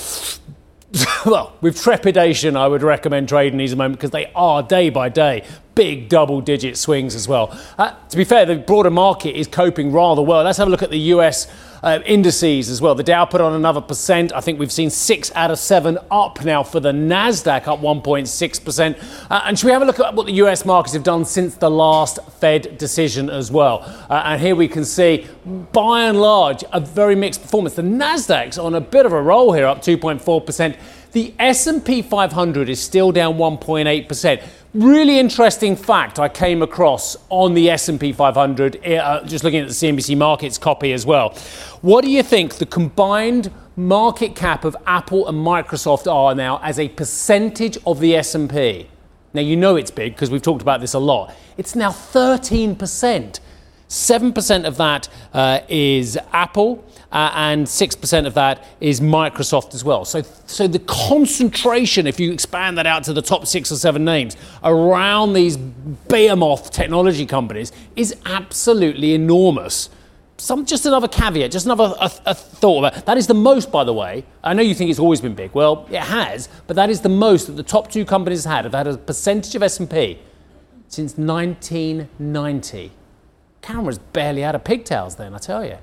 well, 1.26 1.54
with 1.62 1.82
trepidation, 1.82 2.56
I 2.56 2.68
would 2.68 2.82
recommend 2.82 3.28
trading 3.28 3.58
these 3.58 3.72
at 3.72 3.76
the 3.76 3.84
moment 3.84 4.00
because 4.00 4.12
they 4.12 4.32
are 4.34 4.64
day 4.64 4.90
by 4.90 5.10
day 5.10 5.44
big 5.76 6.10
double 6.10 6.42
digit 6.42 6.78
swings 6.78 7.14
as 7.14 7.28
well. 7.28 7.58
Uh, 7.78 7.94
to 8.10 8.18
be 8.18 8.24
fair, 8.24 8.46
the 8.46 8.56
broader 8.56 8.90
market 8.90 9.38
is 9.38 9.48
coping 9.48 9.92
rather 9.92 10.22
well. 10.22 10.44
Let's 10.44 10.58
have 10.58 10.68
a 10.68 10.72
look 10.72 10.82
at 10.82 10.90
the 10.90 11.00
US 11.14 11.48
uh, 11.84 12.00
indices 12.06 12.70
as 12.70 12.82
well. 12.82 12.96
The 12.96 13.04
Dow 13.04 13.26
put 13.26 13.42
on 13.42 13.54
another 13.54 13.82
percent. 13.82 14.34
I 14.34 14.42
think 14.42 14.58
we've 14.58 14.72
seen 14.72 14.90
six 14.90 15.32
out 15.36 15.52
of 15.52 15.60
seven 15.60 16.00
up 16.10 16.44
now 16.44 16.64
for 16.64 16.80
the 16.80 16.92
Nasdaq, 16.92 17.68
up 17.68 17.80
1.6%. 17.80 19.30
Uh, 19.30 19.42
and 19.46 19.60
should 19.60 19.68
we 19.68 19.72
have 19.72 19.84
a 19.84 19.86
look 19.86 20.00
at 20.00 20.16
what 20.16 20.26
the 20.26 20.34
US 20.34 20.66
markets 20.66 20.94
have 20.94 21.04
done 21.04 21.26
since 21.26 21.56
the 21.56 21.70
last 21.70 22.20
Fed 22.40 22.78
decision 22.80 23.30
as 23.30 23.52
well? 23.52 23.84
Uh, 24.10 24.24
and 24.26 24.42
here 24.42 24.56
we 24.56 24.68
can 24.68 24.84
see, 24.84 25.28
by 25.74 26.06
and 26.06 26.20
large, 26.20 26.64
a 26.74 26.80
very 26.80 27.16
mixed 27.16 27.42
performance. 27.42 27.76
The 27.76 27.84
Nasdaq's 27.84 28.58
on 28.58 28.74
a 28.74 28.82
bit 28.82 29.06
of 29.06 29.14
a 29.14 29.22
roll 29.22 29.54
here, 29.54 29.68
up 29.68 29.82
2.4%. 29.82 30.76
The 31.12 31.34
S&P 31.40 32.02
500 32.02 32.68
is 32.68 32.82
still 32.82 33.12
down 33.12 33.36
1.8%. 33.36 34.44
Really 34.76 35.20
interesting 35.20 35.78
fact 35.78 36.20
I 36.20 36.28
came 36.28 36.62
across 36.62 37.16
on 37.30 37.54
the 37.54 37.70
S&P 37.70 38.12
500, 38.12 38.86
uh, 38.86 39.24
just 39.24 39.46
looking 39.46 39.62
at 39.62 39.70
the 39.70 39.74
CNBC 39.74 40.18
Markets 40.18 40.58
copy 40.58 40.92
as 40.92 41.06
well. 41.06 41.30
What 41.80 42.04
do 42.04 42.12
you 42.12 42.22
think 42.22 42.56
the 42.56 42.66
combined 42.66 43.54
market 43.78 44.36
cap 44.36 44.66
of 44.66 44.76
Apple 44.86 45.30
and 45.30 45.38
Microsoft 45.38 46.12
are 46.12 46.36
now 46.36 46.60
as 46.62 46.78
a 46.78 46.90
percentage 46.90 47.78
of 47.88 48.02
the 48.02 48.18
S&P? 48.18 48.90
Now 49.34 49.40
you 49.40 49.56
know 49.56 49.78
it's 49.78 49.92
big 49.92 50.12
because 50.14 50.30
we've 50.30 50.42
talked 50.42 50.62
about 50.62 50.82
this 50.82 50.94
a 50.94 51.00
lot. 51.00 51.34
It's 51.56 51.74
now 51.74 51.92
13%. 51.92 53.40
7% 53.88 54.68
of 54.68 54.76
that 54.76 55.08
uh, 55.34 55.60
is 55.70 56.20
Apple, 56.34 56.84
uh, 57.16 57.32
and 57.34 57.66
6% 57.66 58.28
of 58.28 58.34
that 58.34 58.62
is 58.82 59.00
Microsoft 59.00 59.74
as 59.74 59.86
well. 59.86 60.04
So, 60.04 60.22
so 60.48 60.68
the 60.68 60.80
concentration, 60.80 62.08
if 62.08 62.20
you 62.20 62.34
expand 62.34 62.78
that 62.78 62.86
out 62.86 63.06
to 63.06 63.14
the 63.14 63.22
top 63.22 63.48
six 63.48 63.72
or 63.72 63.78
seven 63.78 64.04
names 64.04 64.36
around 64.66 65.32
these 65.32 65.56
behemoth 65.56 66.72
technology 66.72 67.26
companies, 67.26 67.72
is 67.96 68.18
absolutely 68.26 69.14
enormous. 69.14 69.90
Some, 70.36 70.66
just 70.66 70.86
another 70.86 71.08
caveat, 71.08 71.52
just 71.52 71.66
another 71.66 71.96
a, 72.02 72.12
a 72.26 72.34
thought 72.36 72.80
about 72.84 73.06
that. 73.06 73.18
is 73.18 73.28
the 73.28 73.34
most, 73.34 73.72
by 73.72 73.86
the 73.86 73.94
way. 73.94 74.26
I 74.44 74.54
know 74.54 74.62
you 74.62 74.76
think 74.76 74.90
it's 74.90 75.00
always 75.00 75.22
been 75.22 75.36
big. 75.36 75.52
Well, 75.54 75.88
it 75.90 76.02
has, 76.02 76.50
but 76.68 76.76
that 76.76 76.90
is 76.90 77.00
the 77.00 77.08
most 77.08 77.48
that 77.48 77.54
the 77.54 77.64
top 77.64 77.90
two 77.90 78.04
companies 78.04 78.44
have 78.44 78.56
had. 78.56 78.66
Have 78.66 78.74
had 78.74 78.88
a 78.88 78.98
percentage 78.98 79.56
of 79.56 79.64
S&P 79.64 80.20
since 80.90 81.18
1990. 81.18 82.92
Camera's 83.62 84.00
barely 84.00 84.44
out 84.44 84.54
of 84.54 84.66
pigtails 84.66 85.16
then, 85.16 85.34
I 85.34 85.38
tell 85.38 85.64
you. 85.64 85.78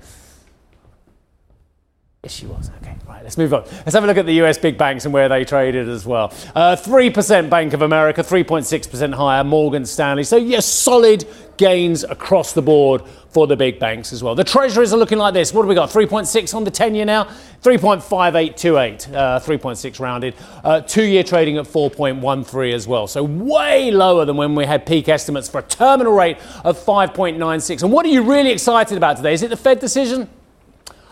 Yes, 2.25 2.35
she 2.35 2.47
was. 2.47 2.71
Okay, 2.81 2.95
right, 3.09 3.21
let's 3.25 3.37
move 3.37 3.53
on. 3.53 3.65
Let's 3.65 3.95
have 3.95 4.05
a 4.05 4.07
look 4.07 4.17
at 4.17 4.27
the 4.27 4.41
US 4.45 4.57
big 4.57 4.79
banks 4.79 5.05
and 5.07 5.13
where 5.13 5.29
they 5.29 5.45
traded 5.45 5.89
as 5.89 6.07
well. 6.07 6.33
Uh, 6.55 6.77
3% 6.77 7.51
Bank 7.51 7.73
of 7.73 7.83
America, 7.83 8.23
3.6% 8.23 9.15
higher, 9.15 9.43
Morgan 9.43 9.85
Stanley. 9.85 10.23
So, 10.23 10.37
yes, 10.37 10.65
solid 10.65 11.27
gains 11.57 12.05
across 12.05 12.53
the 12.53 12.63
board 12.63 13.03
for 13.31 13.49
the 13.49 13.57
big 13.57 13.81
banks 13.81 14.13
as 14.13 14.23
well. 14.23 14.37
The 14.37 14.45
treasuries 14.45 14.93
are 14.93 14.99
looking 14.99 15.19
like 15.19 15.35
this. 15.35 15.53
What 15.53 15.63
do 15.63 15.69
we 15.69 15.75
got? 15.75 15.91
3.6 15.91 16.55
on 16.55 16.63
the 16.63 16.71
10 16.71 16.95
year 16.95 17.05
now, 17.05 17.25
3.5828, 17.63 19.13
uh, 19.13 19.41
3.6 19.41 19.99
rounded. 19.99 20.37
Uh, 20.63 20.81
two 20.81 21.03
year 21.03 21.25
trading 21.25 21.57
at 21.57 21.65
4.13 21.65 22.73
as 22.73 22.87
well. 22.87 23.09
So, 23.09 23.25
way 23.25 23.91
lower 23.91 24.25
than 24.25 24.37
when 24.37 24.55
we 24.55 24.65
had 24.65 24.87
peak 24.87 25.09
estimates 25.09 25.49
for 25.49 25.59
a 25.59 25.65
terminal 25.65 26.13
rate 26.13 26.37
of 26.65 26.79
5.96. 26.79 27.83
And 27.83 27.91
what 27.91 28.07
are 28.07 28.11
you 28.11 28.23
really 28.23 28.53
excited 28.53 28.97
about 28.97 29.17
today? 29.17 29.35
Is 29.35 29.43
it 29.43 29.51
the 29.51 29.57
Fed 29.57 29.81
decision? 29.81 30.29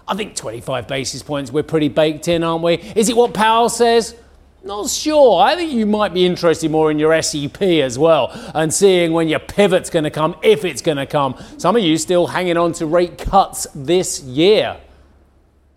I 0.09 0.15
think 0.15 0.37
25 0.37 0.89
basis 0.89 1.23
points, 1.23 1.53
we're 1.53 1.63
pretty 1.63 1.89
baked 1.89 2.29
in, 2.29 2.43
aren't 2.43 2.65
we? 2.65 2.75
Is 2.75 3.09
it 3.09 3.17
what 3.17 3.35
Powell 3.35 3.69
says? 3.69 4.15
Not 4.63 4.91
sure. 4.91 5.41
I 5.41 5.57
think 5.57 5.73
you 5.73 5.87
might 5.87 6.13
be 6.13 6.27
interested 6.27 6.71
more 6.71 6.91
in 6.91 6.99
your 6.99 7.21
SEP 7.23 7.63
as 7.63 7.99
well 7.99 8.31
and 8.55 8.73
seeing 8.73 9.13
when 9.13 9.29
your 9.29 9.39
pivot's 9.39 9.89
going 9.89 10.05
to 10.05 10.11
come, 10.11 10.37
if 10.43 10.67
it's 10.67 10.83
going 10.83 10.99
to 10.99 11.07
come. 11.07 11.37
Some 11.57 11.77
of 11.77 11.83
you 11.83 11.97
still 11.97 12.27
hanging 12.27 12.59
on 12.59 12.73
to 12.75 12.87
rate 12.87 13.17
cuts 13.17 13.67
this 13.75 14.23
year. 14.23 14.77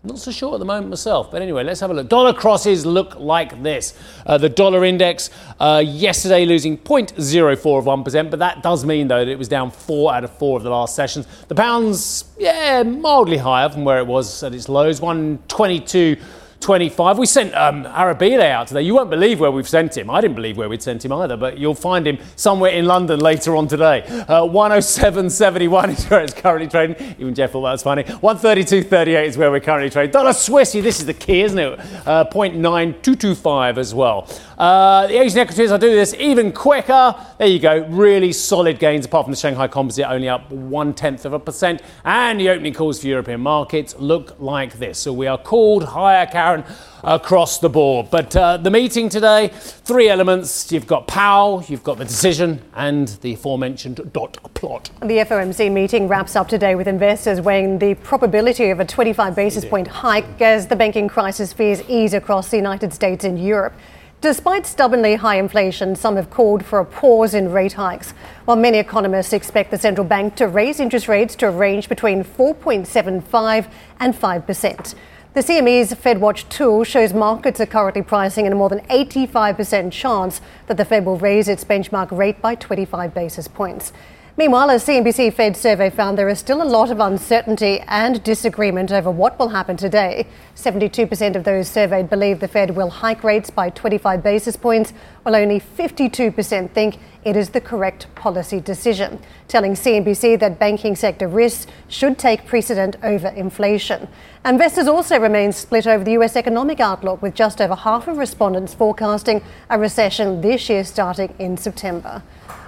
Not 0.06 0.18
so 0.18 0.30
sure 0.30 0.52
at 0.52 0.58
the 0.58 0.66
moment 0.66 0.90
myself, 0.90 1.30
but 1.30 1.40
anyway, 1.40 1.64
let's 1.64 1.80
have 1.80 1.90
a 1.90 1.94
look. 1.94 2.10
Dollar 2.10 2.34
crosses 2.34 2.84
look 2.84 3.16
like 3.16 3.62
this. 3.62 3.94
Uh, 4.26 4.36
the 4.36 4.50
dollar 4.50 4.84
index 4.84 5.30
uh, 5.58 5.82
yesterday 5.82 6.44
losing 6.44 6.76
0.04 6.76 7.78
of 7.78 7.84
1%, 7.86 8.30
but 8.30 8.38
that 8.38 8.62
does 8.62 8.84
mean, 8.84 9.08
though, 9.08 9.24
that 9.24 9.30
it 9.30 9.38
was 9.38 9.48
down 9.48 9.70
four 9.70 10.12
out 10.12 10.22
of 10.22 10.30
four 10.36 10.58
of 10.58 10.62
the 10.62 10.68
last 10.68 10.94
sessions. 10.94 11.26
The 11.48 11.54
pound's, 11.54 12.26
yeah, 12.38 12.82
mildly 12.82 13.38
higher 13.38 13.70
from 13.70 13.86
where 13.86 13.98
it 13.98 14.06
was 14.06 14.42
at 14.42 14.52
its 14.52 14.68
lows, 14.68 15.00
122. 15.00 16.18
25. 16.64 17.18
We 17.18 17.26
sent 17.26 17.54
um, 17.54 17.84
Arabile 17.84 18.40
out 18.40 18.68
today. 18.68 18.80
You 18.80 18.94
won't 18.94 19.10
believe 19.10 19.38
where 19.38 19.50
we've 19.50 19.68
sent 19.68 19.98
him. 19.98 20.08
I 20.08 20.22
didn't 20.22 20.34
believe 20.34 20.56
where 20.56 20.66
we'd 20.66 20.82
sent 20.82 21.04
him 21.04 21.12
either, 21.12 21.36
but 21.36 21.58
you'll 21.58 21.74
find 21.74 22.06
him 22.06 22.16
somewhere 22.36 22.70
in 22.70 22.86
London 22.86 23.20
later 23.20 23.54
on 23.54 23.68
today. 23.68 24.00
Uh, 24.02 24.44
107.71 24.44 25.88
is 25.90 26.04
where 26.06 26.22
it's 26.22 26.32
currently 26.32 26.66
trading. 26.66 26.96
Even 27.18 27.34
Jeff 27.34 27.52
thought 27.52 27.64
that 27.64 27.72
was 27.72 27.82
funny. 27.82 28.04
132.38 28.04 29.26
is 29.26 29.36
where 29.36 29.50
we're 29.50 29.60
currently 29.60 29.90
trading. 29.90 30.10
Dollar 30.10 30.30
Swissy, 30.30 30.82
this 30.82 31.00
is 31.00 31.04
the 31.04 31.12
key, 31.12 31.42
isn't 31.42 31.58
it? 31.58 31.78
Uh, 32.06 32.24
0.9225 32.32 33.76
as 33.76 33.94
well. 33.94 34.26
Uh, 34.56 35.06
the 35.08 35.20
Asian 35.20 35.40
equities, 35.40 35.70
I'll 35.70 35.78
do 35.78 35.90
this 35.90 36.14
even 36.14 36.50
quicker. 36.50 37.14
There 37.38 37.46
you 37.46 37.58
go. 37.58 37.84
Really 37.88 38.32
solid 38.32 38.78
gains, 38.78 39.04
apart 39.04 39.26
from 39.26 39.32
the 39.32 39.36
Shanghai 39.36 39.68
Composite, 39.68 40.06
only 40.06 40.30
up 40.30 40.50
one 40.50 40.94
tenth 40.94 41.26
of 41.26 41.34
a 41.34 41.38
percent. 41.38 41.82
And 42.04 42.40
the 42.40 42.48
opening 42.48 42.72
calls 42.72 43.00
for 43.00 43.08
European 43.08 43.40
markets 43.40 43.94
look 43.98 44.40
like 44.40 44.78
this. 44.78 44.98
So 44.98 45.12
we 45.12 45.26
are 45.26 45.36
called 45.36 45.84
higher, 45.84 46.24
Karen, 46.54 46.76
across 47.02 47.58
the 47.58 47.68
board. 47.68 48.08
But 48.10 48.34
uh, 48.36 48.56
the 48.56 48.70
meeting 48.70 49.08
today, 49.08 49.50
three 49.52 50.08
elements. 50.08 50.70
You've 50.72 50.86
got 50.86 51.06
Powell, 51.06 51.64
you've 51.68 51.82
got 51.82 51.98
the 51.98 52.04
decision, 52.04 52.62
and 52.74 53.08
the 53.20 53.34
aforementioned 53.34 54.12
dot 54.12 54.38
plot. 54.54 54.90
The 55.00 55.18
FOMC 55.18 55.72
meeting 55.72 56.08
wraps 56.08 56.36
up 56.36 56.48
today 56.48 56.74
with 56.74 56.88
investors 56.88 57.40
weighing 57.40 57.78
the 57.78 57.94
probability 57.96 58.70
of 58.70 58.80
a 58.80 58.84
25 58.84 59.34
basis 59.34 59.64
point 59.64 59.88
hike 59.88 60.40
as 60.40 60.68
the 60.68 60.76
banking 60.76 61.08
crisis 61.08 61.52
fears 61.52 61.82
ease 61.88 62.14
across 62.14 62.50
the 62.50 62.56
United 62.56 62.92
States 62.92 63.24
and 63.24 63.42
Europe. 63.42 63.74
Despite 64.20 64.66
stubbornly 64.66 65.16
high 65.16 65.36
inflation, 65.36 65.94
some 65.94 66.16
have 66.16 66.30
called 66.30 66.64
for 66.64 66.78
a 66.78 66.84
pause 66.86 67.34
in 67.34 67.52
rate 67.52 67.74
hikes, 67.74 68.12
while 68.46 68.56
many 68.56 68.78
economists 68.78 69.34
expect 69.34 69.70
the 69.70 69.76
central 69.76 70.06
bank 70.06 70.34
to 70.36 70.48
raise 70.48 70.80
interest 70.80 71.08
rates 71.08 71.36
to 71.36 71.48
a 71.48 71.50
range 71.50 71.90
between 71.90 72.24
4.75 72.24 73.70
and 74.00 74.14
5%. 74.14 74.94
The 75.34 75.40
CME's 75.40 75.92
FedWatch 75.94 76.48
tool 76.48 76.84
shows 76.84 77.12
markets 77.12 77.58
are 77.58 77.66
currently 77.66 78.02
pricing 78.02 78.46
in 78.46 78.52
a 78.52 78.54
more 78.54 78.68
than 78.68 78.82
85% 78.82 79.90
chance 79.90 80.40
that 80.68 80.76
the 80.76 80.84
Fed 80.84 81.04
will 81.04 81.18
raise 81.18 81.48
its 81.48 81.64
benchmark 81.64 82.16
rate 82.16 82.40
by 82.40 82.54
25 82.54 83.12
basis 83.12 83.48
points. 83.48 83.92
Meanwhile, 84.36 84.70
a 84.70 84.74
CNBC 84.74 85.32
Fed 85.32 85.56
survey 85.56 85.90
found 85.90 86.18
there 86.18 86.28
is 86.28 86.40
still 86.40 86.60
a 86.60 86.64
lot 86.64 86.90
of 86.90 86.98
uncertainty 86.98 87.78
and 87.86 88.20
disagreement 88.24 88.90
over 88.90 89.08
what 89.08 89.38
will 89.38 89.50
happen 89.50 89.76
today. 89.76 90.26
72% 90.56 91.36
of 91.36 91.44
those 91.44 91.68
surveyed 91.68 92.10
believe 92.10 92.40
the 92.40 92.48
Fed 92.48 92.74
will 92.74 92.90
hike 92.90 93.22
rates 93.22 93.48
by 93.48 93.70
25 93.70 94.24
basis 94.24 94.56
points, 94.56 94.92
while 95.22 95.36
only 95.36 95.60
52% 95.60 96.68
think 96.72 96.98
it 97.22 97.36
is 97.36 97.50
the 97.50 97.60
correct 97.60 98.12
policy 98.16 98.58
decision, 98.58 99.20
telling 99.46 99.74
CNBC 99.74 100.40
that 100.40 100.58
banking 100.58 100.96
sector 100.96 101.28
risks 101.28 101.68
should 101.86 102.18
take 102.18 102.44
precedent 102.44 102.96
over 103.04 103.28
inflation. 103.28 104.08
Investors 104.44 104.88
also 104.88 105.20
remain 105.20 105.52
split 105.52 105.86
over 105.86 106.02
the 106.02 106.18
US 106.18 106.34
economic 106.34 106.80
outlook, 106.80 107.22
with 107.22 107.36
just 107.36 107.60
over 107.60 107.76
half 107.76 108.08
of 108.08 108.18
respondents 108.18 108.74
forecasting 108.74 109.44
a 109.70 109.78
recession 109.78 110.40
this 110.40 110.68
year 110.68 110.82
starting 110.82 111.32
in 111.38 111.56
September. 111.56 112.20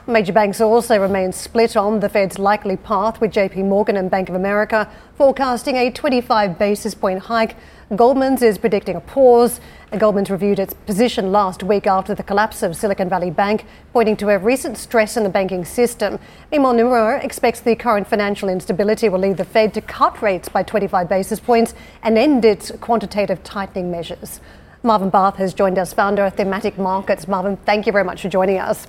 Major 0.08 0.32
banks 0.32 0.60
also 0.60 1.00
remain 1.00 1.32
split 1.32 1.76
on 1.76 1.98
the 1.98 2.08
Fed's 2.08 2.38
likely 2.38 2.76
path, 2.76 3.20
with 3.20 3.32
JP 3.32 3.64
Morgan 3.64 3.96
and 3.96 4.08
Bank 4.08 4.28
of 4.28 4.36
America 4.36 4.88
forecasting 5.16 5.74
a 5.74 5.90
25 5.90 6.56
basis 6.56 6.94
point 6.94 7.22
hike. 7.22 7.56
Goldman's 7.96 8.40
is 8.40 8.56
predicting 8.56 8.94
a 8.94 9.00
pause. 9.00 9.60
Goldman's 9.98 10.30
reviewed 10.30 10.60
its 10.60 10.74
position 10.74 11.32
last 11.32 11.64
week 11.64 11.88
after 11.88 12.14
the 12.14 12.22
collapse 12.22 12.62
of 12.62 12.76
Silicon 12.76 13.08
Valley 13.08 13.32
Bank, 13.32 13.66
pointing 13.92 14.16
to 14.18 14.28
a 14.28 14.38
recent 14.38 14.78
stress 14.78 15.16
in 15.16 15.24
the 15.24 15.28
banking 15.28 15.64
system. 15.64 16.20
Meanwhile, 16.52 16.74
Nomura 16.74 17.24
expects 17.24 17.58
the 17.58 17.74
current 17.74 18.06
financial 18.06 18.48
instability 18.48 19.08
will 19.08 19.18
lead 19.18 19.38
the 19.38 19.44
Fed 19.44 19.74
to 19.74 19.80
cut 19.80 20.22
rates 20.22 20.48
by 20.48 20.62
25 20.62 21.08
basis 21.08 21.40
points 21.40 21.74
and 22.04 22.16
end 22.16 22.44
its 22.44 22.70
quantitative 22.80 23.42
tightening 23.42 23.90
measures. 23.90 24.38
Marvin 24.84 25.10
Barth 25.10 25.34
has 25.38 25.52
joined 25.52 25.78
us, 25.78 25.92
founder 25.92 26.26
of 26.26 26.34
Thematic 26.34 26.78
Markets. 26.78 27.26
Marvin, 27.26 27.56
thank 27.56 27.86
you 27.86 27.92
very 27.92 28.04
much 28.04 28.22
for 28.22 28.28
joining 28.28 28.60
us. 28.60 28.86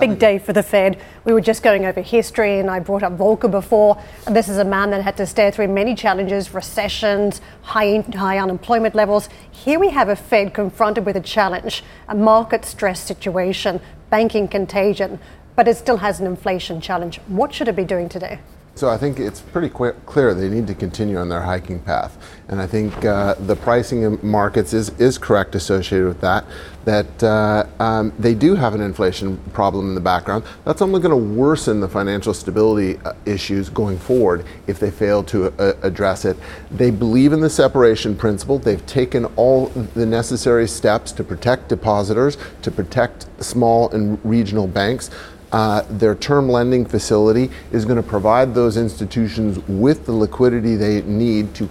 Big 0.00 0.18
day 0.18 0.38
for 0.40 0.52
the 0.52 0.64
Fed. 0.64 1.00
We 1.24 1.32
were 1.32 1.40
just 1.40 1.62
going 1.62 1.86
over 1.86 2.00
history, 2.00 2.58
and 2.58 2.68
I 2.68 2.80
brought 2.80 3.04
up 3.04 3.16
Volcker 3.16 3.48
before. 3.48 3.96
This 4.28 4.48
is 4.48 4.58
a 4.58 4.64
man 4.64 4.90
that 4.90 5.02
had 5.02 5.16
to 5.18 5.26
stare 5.26 5.52
through 5.52 5.68
many 5.68 5.94
challenges 5.94 6.52
recessions, 6.52 7.40
high, 7.62 8.00
high 8.16 8.38
unemployment 8.38 8.96
levels. 8.96 9.28
Here 9.52 9.78
we 9.78 9.90
have 9.90 10.08
a 10.08 10.16
Fed 10.16 10.52
confronted 10.52 11.06
with 11.06 11.14
a 11.16 11.20
challenge, 11.20 11.84
a 12.08 12.16
market 12.16 12.64
stress 12.64 12.98
situation, 12.98 13.80
banking 14.10 14.48
contagion, 14.48 15.20
but 15.54 15.68
it 15.68 15.76
still 15.76 15.98
has 15.98 16.18
an 16.18 16.26
inflation 16.26 16.80
challenge. 16.80 17.18
What 17.28 17.54
should 17.54 17.68
it 17.68 17.76
be 17.76 17.84
doing 17.84 18.08
today? 18.08 18.40
So 18.76 18.90
I 18.90 18.98
think 18.98 19.18
it's 19.18 19.40
pretty 19.40 19.70
clear 19.70 20.34
they 20.34 20.50
need 20.50 20.66
to 20.66 20.74
continue 20.74 21.16
on 21.16 21.30
their 21.30 21.40
hiking 21.40 21.80
path, 21.80 22.18
and 22.48 22.60
I 22.60 22.66
think 22.66 23.06
uh, 23.06 23.32
the 23.32 23.56
pricing 23.56 24.02
in 24.02 24.18
markets 24.22 24.74
is 24.74 24.90
is 25.00 25.16
correct 25.16 25.54
associated 25.54 26.06
with 26.06 26.20
that. 26.20 26.44
That 26.84 27.22
uh, 27.22 27.66
um, 27.80 28.12
they 28.18 28.34
do 28.34 28.54
have 28.54 28.74
an 28.74 28.82
inflation 28.82 29.38
problem 29.54 29.88
in 29.88 29.94
the 29.94 30.02
background. 30.02 30.44
That's 30.66 30.82
only 30.82 31.00
going 31.00 31.10
to 31.10 31.40
worsen 31.40 31.80
the 31.80 31.88
financial 31.88 32.34
stability 32.34 32.98
uh, 32.98 33.14
issues 33.24 33.70
going 33.70 33.98
forward 33.98 34.44
if 34.66 34.78
they 34.78 34.90
fail 34.90 35.24
to 35.24 35.46
uh, 35.58 35.72
address 35.82 36.26
it. 36.26 36.36
They 36.70 36.90
believe 36.90 37.32
in 37.32 37.40
the 37.40 37.50
separation 37.50 38.14
principle. 38.14 38.58
They've 38.58 38.84
taken 38.84 39.24
all 39.36 39.68
the 39.94 40.04
necessary 40.04 40.68
steps 40.68 41.12
to 41.12 41.24
protect 41.24 41.70
depositors, 41.70 42.36
to 42.60 42.70
protect 42.70 43.26
small 43.42 43.88
and 43.92 44.22
regional 44.22 44.66
banks. 44.66 45.10
Uh, 45.52 45.82
their 45.88 46.14
term 46.14 46.48
lending 46.48 46.84
facility 46.84 47.50
is 47.70 47.84
going 47.84 47.96
to 47.96 48.02
provide 48.02 48.54
those 48.54 48.76
institutions 48.76 49.58
with 49.68 50.04
the 50.06 50.12
liquidity 50.12 50.74
they 50.74 51.02
need 51.02 51.54
to 51.54 51.68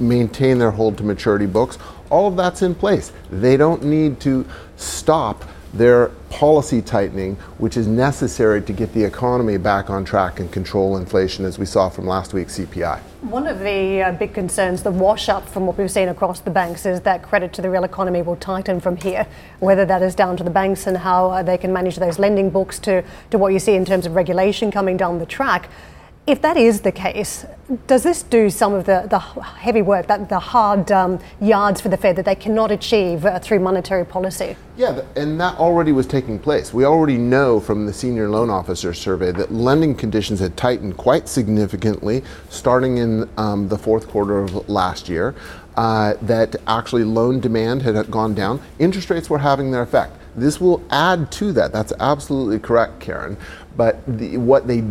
maintain 0.00 0.58
their 0.58 0.70
hold 0.70 0.98
to 0.98 1.04
maturity 1.04 1.46
books. 1.46 1.78
All 2.10 2.26
of 2.28 2.36
that's 2.36 2.62
in 2.62 2.74
place. 2.74 3.12
They 3.30 3.56
don't 3.56 3.84
need 3.84 4.20
to 4.20 4.46
stop 4.76 5.44
their 5.72 6.08
policy 6.28 6.82
tightening, 6.82 7.36
which 7.58 7.76
is 7.76 7.86
necessary 7.86 8.60
to 8.62 8.72
get 8.72 8.92
the 8.92 9.04
economy 9.04 9.56
back 9.56 9.90
on 9.90 10.04
track 10.04 10.40
and 10.40 10.52
control 10.52 10.96
inflation, 10.96 11.44
as 11.44 11.58
we 11.58 11.66
saw 11.66 11.88
from 11.88 12.06
last 12.06 12.34
week's 12.34 12.58
CPI. 12.58 13.00
One 13.22 13.46
of 13.46 13.60
the 13.60 14.02
uh, 14.02 14.12
big 14.12 14.34
concerns, 14.34 14.82
the 14.82 14.90
wash 14.90 15.28
up 15.28 15.48
from 15.48 15.66
what 15.66 15.78
we've 15.78 15.90
seen 15.90 16.08
across 16.08 16.40
the 16.40 16.50
banks, 16.50 16.84
is 16.84 17.00
that 17.02 17.22
credit 17.22 17.52
to 17.54 17.62
the 17.62 17.70
real 17.70 17.84
economy 17.84 18.22
will 18.22 18.36
tighten 18.36 18.80
from 18.80 18.96
here. 18.96 19.26
Whether 19.60 19.84
that 19.86 20.02
is 20.02 20.14
down 20.14 20.36
to 20.38 20.44
the 20.44 20.50
banks 20.50 20.86
and 20.86 20.96
how 20.96 21.30
uh, 21.30 21.42
they 21.42 21.56
can 21.56 21.72
manage 21.72 21.96
those 21.96 22.18
lending 22.18 22.50
books 22.50 22.78
to, 22.80 23.04
to 23.30 23.38
what 23.38 23.52
you 23.52 23.58
see 23.58 23.74
in 23.74 23.84
terms 23.84 24.06
of 24.06 24.14
regulation 24.14 24.70
coming 24.70 24.96
down 24.96 25.18
the 25.18 25.26
track. 25.26 25.68
If 26.24 26.40
that 26.42 26.56
is 26.56 26.82
the 26.82 26.92
case, 26.92 27.44
does 27.88 28.04
this 28.04 28.22
do 28.22 28.48
some 28.48 28.74
of 28.74 28.84
the, 28.84 29.08
the 29.10 29.18
heavy 29.18 29.82
work, 29.82 30.06
that 30.06 30.28
the 30.28 30.38
hard 30.38 30.92
um, 30.92 31.18
yards 31.40 31.80
for 31.80 31.88
the 31.88 31.96
Fed 31.96 32.14
that 32.14 32.26
they 32.26 32.36
cannot 32.36 32.70
achieve 32.70 33.26
uh, 33.26 33.40
through 33.40 33.58
monetary 33.58 34.06
policy? 34.06 34.54
Yeah, 34.76 35.02
and 35.16 35.40
that 35.40 35.58
already 35.58 35.90
was 35.90 36.06
taking 36.06 36.38
place. 36.38 36.72
We 36.72 36.84
already 36.84 37.18
know 37.18 37.58
from 37.58 37.86
the 37.86 37.92
senior 37.92 38.30
loan 38.30 38.50
officer 38.50 38.94
survey 38.94 39.32
that 39.32 39.50
lending 39.50 39.96
conditions 39.96 40.38
had 40.38 40.56
tightened 40.56 40.96
quite 40.96 41.28
significantly 41.28 42.22
starting 42.50 42.98
in 42.98 43.28
um, 43.36 43.66
the 43.66 43.76
fourth 43.76 44.06
quarter 44.06 44.38
of 44.38 44.68
last 44.68 45.08
year. 45.08 45.34
Uh, 45.76 46.14
that 46.22 46.54
actually 46.68 47.02
loan 47.02 47.40
demand 47.40 47.82
had 47.82 48.08
gone 48.10 48.34
down. 48.34 48.60
Interest 48.78 49.10
rates 49.10 49.28
were 49.28 49.38
having 49.38 49.72
their 49.72 49.82
effect. 49.82 50.12
This 50.36 50.60
will 50.60 50.84
add 50.90 51.32
to 51.32 51.50
that. 51.52 51.72
That's 51.72 51.92
absolutely 51.98 52.60
correct, 52.60 53.00
Karen. 53.00 53.36
But 53.76 53.98
the, 54.06 54.36
what 54.36 54.66
they 54.68 54.84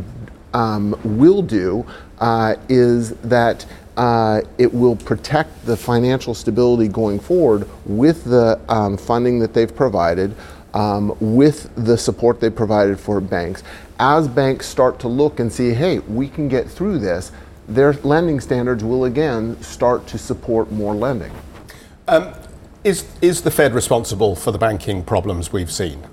um, 0.54 1.00
will 1.04 1.42
do 1.42 1.86
uh, 2.20 2.56
is 2.70 3.12
that 3.22 3.66
uh, 3.98 4.42
it 4.58 4.74
will 4.74 4.96
protect 4.96 5.66
the 5.66 5.76
financial 5.76 6.34
stability 6.34 6.88
going 6.88 7.20
forward 7.20 7.68
with 7.86 8.24
the 8.24 8.60
um, 8.70 8.98
funding 8.98 9.40
that 9.40 9.54
they've 9.54 9.76
provided, 9.76 10.36
um, 10.74 11.16
with 11.20 11.70
the 11.76 11.98
support 11.98 12.40
they 12.40 12.50
provided 12.50 13.00
for 13.00 13.20
banks. 13.20 13.64
As 14.00 14.28
banks 14.28 14.66
start 14.66 15.00
to 15.02 15.08
look 15.08 15.40
and 15.40 15.52
see, 15.52 15.72
hey, 15.72 16.00
we 16.00 16.28
can 16.28 16.48
get 16.48 16.70
through 16.70 17.00
this, 17.00 17.32
their 17.68 17.94
lending 17.94 18.40
standards 18.40 18.84
will 18.84 19.06
again 19.06 19.62
start 19.62 20.08
to 20.08 20.18
support 20.18 20.72
more 20.72 20.96
lending. 20.96 21.32
Um, 22.08 22.34
is, 22.84 23.06
is 23.22 23.42
the 23.42 23.52
Fed 23.52 23.74
responsible 23.74 24.36
for 24.36 24.52
the 24.52 24.58
banking 24.58 25.04
problems 25.04 25.54
we've 25.54 25.72
seen? 25.72 26.04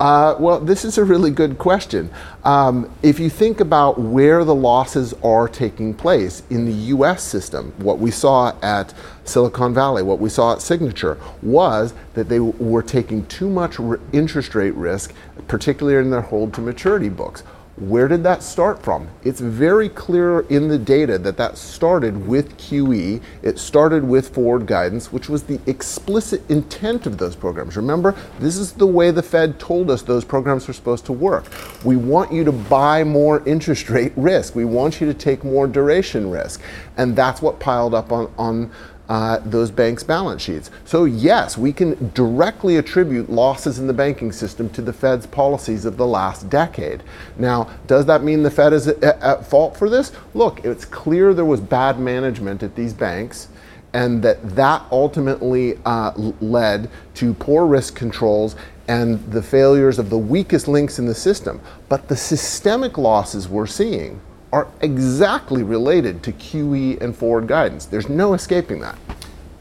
Uh, 0.00 0.36
well, 0.38 0.60
this 0.60 0.84
is 0.84 0.96
a 0.96 1.04
really 1.04 1.30
good 1.30 1.58
question. 1.58 2.08
Um, 2.44 2.90
if 3.02 3.18
you 3.18 3.28
think 3.28 3.58
about 3.58 3.98
where 3.98 4.44
the 4.44 4.54
losses 4.54 5.12
are 5.24 5.48
taking 5.48 5.92
place 5.92 6.44
in 6.50 6.66
the 6.66 6.72
US 6.94 7.24
system, 7.24 7.72
what 7.78 7.98
we 7.98 8.12
saw 8.12 8.56
at 8.62 8.94
Silicon 9.24 9.74
Valley, 9.74 10.04
what 10.04 10.20
we 10.20 10.28
saw 10.28 10.52
at 10.52 10.62
Signature, 10.62 11.18
was 11.42 11.94
that 12.14 12.28
they 12.28 12.38
were 12.38 12.82
taking 12.82 13.26
too 13.26 13.48
much 13.48 13.80
interest 14.12 14.54
rate 14.54 14.74
risk, 14.74 15.12
particularly 15.48 15.98
in 15.98 16.10
their 16.10 16.22
hold 16.22 16.54
to 16.54 16.60
maturity 16.60 17.08
books. 17.08 17.42
Where 17.80 18.08
did 18.08 18.24
that 18.24 18.42
start 18.42 18.82
from? 18.82 19.08
It's 19.22 19.38
very 19.38 19.88
clear 19.88 20.40
in 20.40 20.66
the 20.66 20.78
data 20.78 21.16
that 21.18 21.36
that 21.36 21.56
started 21.56 22.26
with 22.26 22.56
QE. 22.58 23.22
It 23.42 23.58
started 23.60 24.02
with 24.02 24.34
forward 24.34 24.66
guidance, 24.66 25.12
which 25.12 25.28
was 25.28 25.44
the 25.44 25.60
explicit 25.66 26.42
intent 26.50 27.06
of 27.06 27.18
those 27.18 27.36
programs. 27.36 27.76
Remember, 27.76 28.16
this 28.40 28.56
is 28.56 28.72
the 28.72 28.86
way 28.86 29.12
the 29.12 29.22
Fed 29.22 29.60
told 29.60 29.92
us 29.92 30.02
those 30.02 30.24
programs 30.24 30.66
were 30.66 30.74
supposed 30.74 31.06
to 31.06 31.12
work. 31.12 31.44
We 31.84 31.94
want 31.94 32.32
you 32.32 32.42
to 32.44 32.52
buy 32.52 33.04
more 33.04 33.46
interest 33.46 33.88
rate 33.90 34.12
risk. 34.16 34.56
We 34.56 34.64
want 34.64 35.00
you 35.00 35.06
to 35.06 35.14
take 35.14 35.44
more 35.44 35.68
duration 35.68 36.30
risk. 36.30 36.60
And 36.96 37.14
that's 37.14 37.40
what 37.40 37.60
piled 37.60 37.94
up 37.94 38.10
on, 38.10 38.32
on 38.36 38.72
uh, 39.08 39.38
those 39.44 39.70
banks' 39.70 40.02
balance 40.02 40.42
sheets. 40.42 40.70
So, 40.84 41.04
yes, 41.04 41.56
we 41.56 41.72
can 41.72 42.10
directly 42.14 42.76
attribute 42.76 43.30
losses 43.30 43.78
in 43.78 43.86
the 43.86 43.92
banking 43.92 44.32
system 44.32 44.68
to 44.70 44.82
the 44.82 44.92
Fed's 44.92 45.26
policies 45.26 45.84
of 45.84 45.96
the 45.96 46.06
last 46.06 46.50
decade. 46.50 47.02
Now, 47.38 47.70
does 47.86 48.06
that 48.06 48.22
mean 48.22 48.42
the 48.42 48.50
Fed 48.50 48.72
is 48.72 48.86
at, 48.86 49.02
at 49.02 49.46
fault 49.46 49.76
for 49.76 49.88
this? 49.88 50.12
Look, 50.34 50.64
it's 50.64 50.84
clear 50.84 51.32
there 51.32 51.44
was 51.44 51.60
bad 51.60 51.98
management 51.98 52.62
at 52.62 52.74
these 52.74 52.92
banks 52.92 53.48
and 53.94 54.22
that 54.22 54.54
that 54.54 54.84
ultimately 54.92 55.78
uh, 55.86 56.12
led 56.40 56.90
to 57.14 57.32
poor 57.34 57.66
risk 57.66 57.94
controls 57.94 58.54
and 58.86 59.18
the 59.32 59.42
failures 59.42 59.98
of 59.98 60.10
the 60.10 60.18
weakest 60.18 60.68
links 60.68 60.98
in 60.98 61.06
the 61.06 61.14
system. 61.14 61.60
But 61.88 62.08
the 62.08 62.16
systemic 62.16 62.98
losses 62.98 63.48
we're 63.48 63.66
seeing 63.66 64.20
are 64.52 64.68
exactly 64.80 65.62
related 65.62 66.22
to 66.22 66.32
QE 66.32 67.00
and 67.00 67.16
forward 67.16 67.46
guidance. 67.46 67.86
There's 67.86 68.08
no 68.08 68.34
escaping 68.34 68.80
that. 68.80 68.98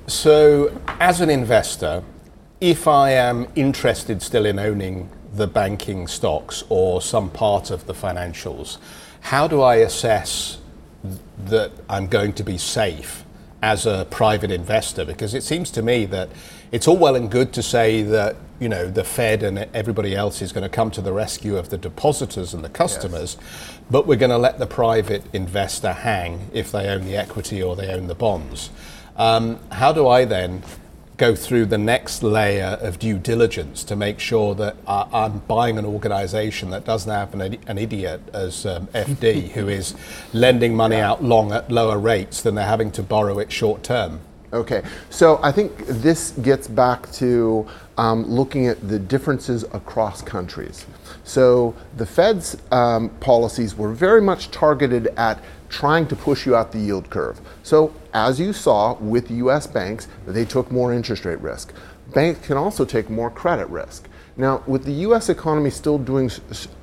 So, 0.08 0.80
as 1.00 1.20
an 1.20 1.30
investor, 1.30 2.04
if 2.62 2.88
I 2.88 3.12
am 3.12 3.48
interested 3.56 4.22
still 4.22 4.46
in 4.46 4.58
owning 4.58 5.10
the 5.34 5.48
banking 5.48 6.08
stocks 6.08 6.64
or 6.70 7.02
some 7.02 7.30
part 7.30 7.70
of 7.70 7.86
the 7.86 7.94
financials, 7.94 8.78
how 9.20 9.48
do 9.48 9.62
I 9.62 9.76
assess 9.76 10.60
that 11.46 11.72
I'm 11.90 12.08
going 12.08 12.34
to 12.34 12.44
be 12.44 12.58
safe 12.58 13.26
as 13.62 13.86
a 13.86 14.08
private 14.10 14.52
investor? 14.52 15.06
Because 15.06 15.34
it 15.34 15.44
seems 15.44 15.72
to 15.72 15.82
me 15.82 16.06
that 16.06 16.30
it's 16.72 16.88
all 16.88 16.98
well 16.98 17.16
and 17.16 17.30
good 17.30 17.54
to 17.54 17.64
say 17.64 18.04
that 18.04 18.36
you 18.60 18.70
know 18.70 18.90
the 18.90 19.04
Fed 19.04 19.44
and 19.44 19.60
everybody 19.74 20.16
else 20.16 20.42
is 20.42 20.52
going 20.52 20.64
to 20.64 20.70
come 20.70 20.92
to 20.92 21.02
the 21.02 21.14
rescue 21.14 21.58
of 21.58 21.70
the 21.70 21.78
depositors 21.78 22.54
and 22.54 22.64
the 22.64 22.70
customers, 22.70 23.38
yes. 23.40 23.80
but 23.90 24.08
we're 24.08 24.18
going 24.18 24.32
to 24.32 24.38
let 24.38 24.60
the 24.60 24.68
private 24.68 25.24
investor 25.34 25.94
hang 25.94 26.50
if 26.54 26.72
they 26.72 26.88
own 26.90 27.06
the 27.06 27.16
equity 27.16 27.62
or 27.62 27.76
they 27.76 27.94
own 27.94 28.08
the 28.08 28.16
bonds. 28.16 28.70
Um, 29.16 29.60
how 29.72 29.92
do 29.92 30.08
I 30.08 30.26
then 30.26 30.64
go 31.18 31.36
through 31.36 31.66
the 31.66 31.78
next 31.78 32.22
layer 32.22 32.78
of 32.80 33.00
due 33.00 33.18
diligence 33.18 33.84
to 33.84 33.96
make 33.96 34.20
sure 34.20 34.54
that 34.56 34.76
I'm 34.88 35.40
buying 35.40 35.78
an 35.80 35.86
organization 35.86 36.70
that 36.70 36.86
doesn't 36.86 37.12
have 37.12 37.34
an, 37.34 37.58
an 37.66 37.78
idiot 37.78 38.22
as 38.34 38.66
um, 38.66 38.88
FD 38.88 39.50
who 39.54 39.68
is 39.68 39.96
lending 40.32 40.76
money 40.76 40.98
out 40.98 41.24
long 41.24 41.52
at 41.52 41.72
lower 41.72 41.98
rates 41.98 42.42
than 42.42 42.56
they're 42.56 42.66
having 42.66 42.92
to 42.92 43.04
borrow 43.04 43.40
it 43.40 43.52
short 43.52 43.84
term? 43.84 44.22
Okay, 44.54 44.82
so 45.10 45.42
I 45.44 45.52
think 45.52 45.76
this 45.88 46.32
gets 46.32 46.70
back 46.70 47.12
to 47.14 47.68
um, 47.98 48.24
looking 48.26 48.68
at 48.68 48.88
the 48.88 48.98
differences 48.98 49.64
across 49.74 50.22
countries. 50.22 50.86
So 51.26 51.76
the 51.98 52.06
Fed's 52.06 52.56
um, 52.72 53.10
policies 53.20 53.76
were 53.76 53.92
very 53.92 54.22
much 54.22 54.50
targeted 54.52 55.08
at 55.18 55.44
trying 55.70 56.08
to 56.08 56.16
push 56.16 56.46
you 56.46 56.56
out 56.56 56.72
the 56.72 56.80
yield 56.80 57.10
curve. 57.10 57.40
So 57.64 57.94
as 58.14 58.40
you 58.40 58.54
saw 58.54 58.96
with 58.96 59.30
US 59.32 59.68
banks, 59.68 60.08
they 60.26 60.46
took 60.46 60.72
more 60.72 60.94
interest 60.94 61.26
rate 61.26 61.40
risk. 61.42 61.74
Banks 62.14 62.46
can 62.46 62.58
also 62.58 62.86
take 62.86 63.10
more 63.10 63.30
credit 63.30 63.68
risk. 63.70 64.08
Now, 64.38 64.64
with 64.68 64.86
the 64.86 64.94
US 65.08 65.30
economy 65.30 65.72
still 65.72 65.98
doing 65.98 66.30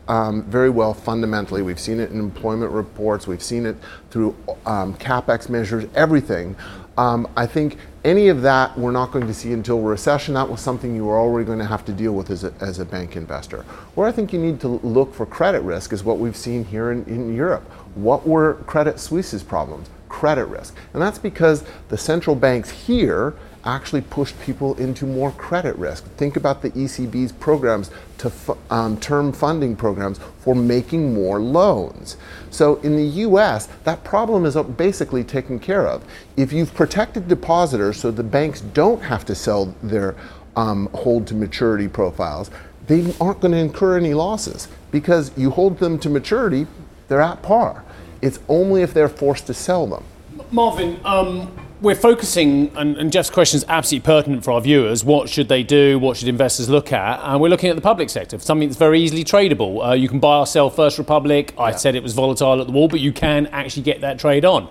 um, 0.08 0.42
very 0.44 0.70
well 0.70 0.92
fundamentally, 0.92 1.62
we've 1.62 1.78
seen 1.78 2.00
it 2.00 2.10
in 2.10 2.18
employment 2.18 2.72
reports, 2.72 3.26
we've 3.26 3.42
seen 3.42 3.64
it 3.64 3.76
through 4.10 4.36
um, 4.66 4.94
capex 4.94 5.48
measures, 5.48 5.84
everything. 5.94 6.56
Um, 6.98 7.28
I 7.36 7.46
think 7.46 7.78
any 8.04 8.28
of 8.28 8.42
that 8.42 8.76
we're 8.78 8.90
not 8.90 9.10
going 9.10 9.26
to 9.26 9.34
see 9.34 9.52
until 9.52 9.80
recession. 9.80 10.34
That 10.34 10.48
was 10.48 10.60
something 10.60 10.94
you 10.94 11.06
were 11.06 11.18
already 11.18 11.46
going 11.46 11.58
to 11.58 11.64
have 11.64 11.84
to 11.86 11.92
deal 11.92 12.12
with 12.12 12.30
as 12.30 12.44
a, 12.44 12.52
as 12.60 12.78
a 12.78 12.84
bank 12.84 13.16
investor. 13.16 13.62
Where 13.94 14.06
I 14.06 14.12
think 14.12 14.32
you 14.32 14.38
need 14.38 14.60
to 14.60 14.68
look 14.68 15.14
for 15.14 15.24
credit 15.24 15.62
risk 15.62 15.92
is 15.92 16.04
what 16.04 16.18
we've 16.18 16.36
seen 16.36 16.64
here 16.64 16.92
in, 16.92 17.04
in 17.04 17.34
Europe. 17.34 17.62
What 17.94 18.26
were 18.26 18.54
Credit 18.66 19.00
Suisse's 19.00 19.42
problems? 19.42 19.88
Credit 20.08 20.44
risk. 20.46 20.76
And 20.92 21.02
that's 21.02 21.18
because 21.18 21.64
the 21.88 21.96
central 21.96 22.36
banks 22.36 22.70
here 22.70 23.34
actually 23.64 24.02
pushed 24.02 24.38
people 24.40 24.74
into 24.76 25.06
more 25.06 25.32
credit 25.32 25.76
risk. 25.76 26.04
Think 26.16 26.36
about 26.36 26.62
the 26.62 26.70
ECB's 26.70 27.32
programs 27.32 27.90
to 28.18 28.32
um, 28.70 28.98
term 28.98 29.32
funding 29.32 29.76
programs 29.76 30.18
for 30.38 30.54
making 30.54 31.14
more 31.14 31.40
loans. 31.40 32.16
So 32.50 32.76
in 32.76 32.96
the 32.96 33.04
US, 33.26 33.66
that 33.84 34.04
problem 34.04 34.44
is 34.44 34.56
basically 34.76 35.24
taken 35.24 35.58
care 35.58 35.86
of. 35.86 36.04
If 36.36 36.52
you've 36.52 36.74
protected 36.74 37.28
depositors 37.28 37.98
so 37.98 38.10
the 38.10 38.22
banks 38.22 38.60
don't 38.60 39.02
have 39.02 39.24
to 39.26 39.34
sell 39.34 39.74
their 39.82 40.14
um, 40.56 40.88
hold 40.94 41.26
to 41.28 41.34
maturity 41.34 41.88
profiles, 41.88 42.50
they 42.86 43.14
aren't 43.20 43.40
going 43.40 43.52
to 43.52 43.58
incur 43.58 43.96
any 43.96 44.14
losses 44.14 44.68
because 44.90 45.36
you 45.36 45.50
hold 45.50 45.78
them 45.78 45.98
to 45.98 46.10
maturity, 46.10 46.66
they're 47.08 47.20
at 47.20 47.42
par. 47.42 47.84
It's 48.20 48.38
only 48.48 48.82
if 48.82 48.94
they're 48.94 49.08
forced 49.08 49.46
to 49.48 49.54
sell 49.54 49.86
them. 49.86 50.04
Marvin, 50.50 51.00
um, 51.04 51.50
we're 51.84 51.94
focusing, 51.94 52.74
and, 52.76 52.96
and, 52.96 53.12
Jeff's 53.12 53.30
question 53.30 53.58
is 53.58 53.64
absolutely 53.68 54.06
pertinent 54.06 54.42
for 54.42 54.52
our 54.52 54.60
viewers. 54.60 55.04
What 55.04 55.28
should 55.28 55.48
they 55.48 55.62
do? 55.62 55.98
What 55.98 56.16
should 56.16 56.28
investors 56.28 56.68
look 56.68 56.92
at? 56.92 57.20
And 57.22 57.40
we're 57.40 57.50
looking 57.50 57.68
at 57.68 57.76
the 57.76 57.82
public 57.82 58.08
sector, 58.10 58.38
something 58.38 58.68
that's 58.68 58.78
very 58.78 59.00
easily 59.00 59.22
tradable. 59.22 59.86
Uh, 59.86 59.92
you 59.92 60.08
can 60.08 60.18
buy 60.18 60.38
or 60.38 60.46
sell 60.46 60.70
First 60.70 60.98
Republic. 60.98 61.54
I 61.58 61.70
yeah. 61.70 61.76
said 61.76 61.94
it 61.94 62.02
was 62.02 62.14
volatile 62.14 62.60
at 62.60 62.66
the 62.66 62.72
wall, 62.72 62.88
but 62.88 63.00
you 63.00 63.12
can 63.12 63.46
actually 63.48 63.82
get 63.82 64.00
that 64.00 64.18
trade 64.18 64.44
on. 64.44 64.68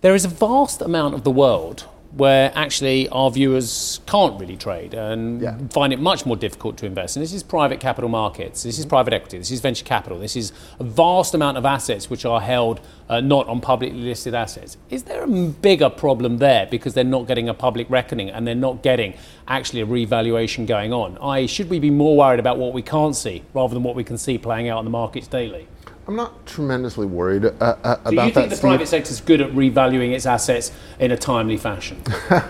There 0.00 0.14
is 0.14 0.24
a 0.24 0.28
vast 0.28 0.80
amount 0.80 1.14
of 1.14 1.22
the 1.22 1.30
world 1.30 1.86
where 2.14 2.52
actually 2.54 3.08
our 3.08 3.30
viewers 3.30 4.00
can't 4.06 4.38
really 4.38 4.56
trade 4.56 4.92
and 4.92 5.40
yeah. 5.40 5.56
find 5.70 5.94
it 5.94 5.98
much 5.98 6.26
more 6.26 6.36
difficult 6.36 6.76
to 6.76 6.84
invest. 6.84 7.16
And 7.16 7.22
this 7.22 7.32
is 7.32 7.42
private 7.42 7.80
capital 7.80 8.10
markets, 8.10 8.62
this 8.62 8.78
is 8.78 8.84
private 8.84 9.14
equity, 9.14 9.38
this 9.38 9.50
is 9.50 9.60
venture 9.60 9.84
capital, 9.84 10.18
this 10.18 10.36
is 10.36 10.52
a 10.78 10.84
vast 10.84 11.32
amount 11.34 11.56
of 11.56 11.64
assets 11.64 12.10
which 12.10 12.26
are 12.26 12.40
held 12.40 12.80
uh, 13.08 13.20
not 13.20 13.48
on 13.48 13.60
publicly 13.62 13.98
listed 13.98 14.34
assets. 14.34 14.76
Is 14.90 15.04
there 15.04 15.22
a 15.22 15.26
bigger 15.26 15.88
problem 15.88 16.36
there 16.36 16.66
because 16.66 16.92
they're 16.92 17.04
not 17.04 17.26
getting 17.26 17.48
a 17.48 17.54
public 17.54 17.88
reckoning 17.88 18.28
and 18.28 18.46
they're 18.46 18.54
not 18.54 18.82
getting 18.82 19.14
actually 19.48 19.80
a 19.80 19.86
revaluation 19.86 20.66
going 20.66 20.92
on? 20.92 21.16
I 21.18 21.46
should 21.46 21.70
we 21.70 21.78
be 21.78 21.90
more 21.90 22.16
worried 22.16 22.40
about 22.40 22.58
what 22.58 22.74
we 22.74 22.82
can't 22.82 23.16
see 23.16 23.42
rather 23.54 23.72
than 23.72 23.82
what 23.82 23.94
we 23.94 24.04
can 24.04 24.18
see 24.18 24.36
playing 24.36 24.68
out 24.68 24.80
in 24.80 24.84
the 24.84 24.90
markets 24.90 25.28
daily? 25.28 25.66
I'm 26.06 26.16
not 26.16 26.46
tremendously 26.46 27.06
worried 27.06 27.44
uh, 27.44 27.48
uh, 27.48 27.76
about 27.82 28.04
that. 28.04 28.10
Do 28.10 28.16
you 28.16 28.32
think 28.32 28.50
the 28.50 28.56
Steve? 28.56 28.68
private 28.68 28.88
sector 28.88 29.10
is 29.10 29.20
good 29.20 29.40
at 29.40 29.50
revaluing 29.52 30.12
its 30.12 30.26
assets 30.26 30.72
in 30.98 31.12
a 31.12 31.16
timely 31.16 31.56
fashion? 31.56 32.02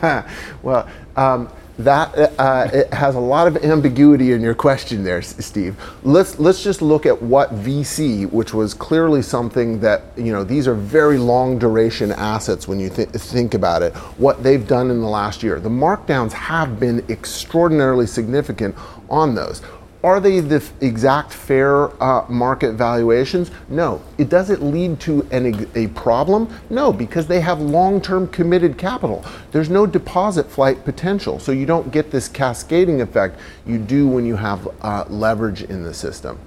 well, 0.62 0.88
um, 1.16 1.50
that 1.78 2.38
uh, 2.38 2.68
it 2.72 2.92
has 2.92 3.14
a 3.14 3.20
lot 3.20 3.46
of 3.46 3.56
ambiguity 3.64 4.32
in 4.32 4.40
your 4.40 4.54
question 4.54 5.04
there, 5.04 5.22
Steve. 5.22 5.76
Let's 6.02 6.38
let's 6.38 6.62
just 6.62 6.82
look 6.82 7.06
at 7.06 7.20
what 7.20 7.50
VC, 7.56 8.30
which 8.30 8.52
was 8.52 8.74
clearly 8.74 9.22
something 9.22 9.80
that 9.80 10.02
you 10.16 10.32
know 10.32 10.44
these 10.44 10.68
are 10.68 10.74
very 10.74 11.18
long 11.18 11.58
duration 11.58 12.12
assets 12.12 12.68
when 12.68 12.78
you 12.78 12.90
th- 12.90 13.08
think 13.08 13.54
about 13.54 13.82
it. 13.82 13.94
What 14.18 14.42
they've 14.42 14.66
done 14.66 14.90
in 14.90 15.00
the 15.00 15.08
last 15.08 15.42
year, 15.42 15.60
the 15.60 15.70
markdowns 15.70 16.32
have 16.32 16.78
been 16.78 17.04
extraordinarily 17.08 18.06
significant 18.06 18.74
on 19.08 19.34
those. 19.34 19.62
Are 20.04 20.18
they 20.18 20.40
the 20.40 20.68
exact 20.80 21.32
fair 21.32 21.90
uh, 22.02 22.26
market 22.28 22.72
valuations? 22.72 23.52
No. 23.68 24.02
It 24.18 24.28
does 24.28 24.50
it 24.50 24.60
lead 24.60 24.98
to 25.00 25.22
an, 25.30 25.68
a 25.76 25.86
problem? 25.88 26.52
No, 26.70 26.92
because 26.92 27.28
they 27.28 27.40
have 27.40 27.60
long-term 27.60 28.28
committed 28.28 28.76
capital. 28.76 29.24
There's 29.52 29.70
no 29.70 29.86
deposit 29.86 30.50
flight 30.50 30.84
potential, 30.84 31.38
so 31.38 31.52
you 31.52 31.66
don't 31.66 31.92
get 31.92 32.10
this 32.10 32.26
cascading 32.26 33.00
effect 33.00 33.38
you 33.64 33.78
do 33.78 34.08
when 34.08 34.26
you 34.26 34.34
have 34.34 34.68
uh, 34.82 35.04
leverage 35.08 35.62
in 35.62 35.84
the 35.84 35.94
system. 35.94 36.38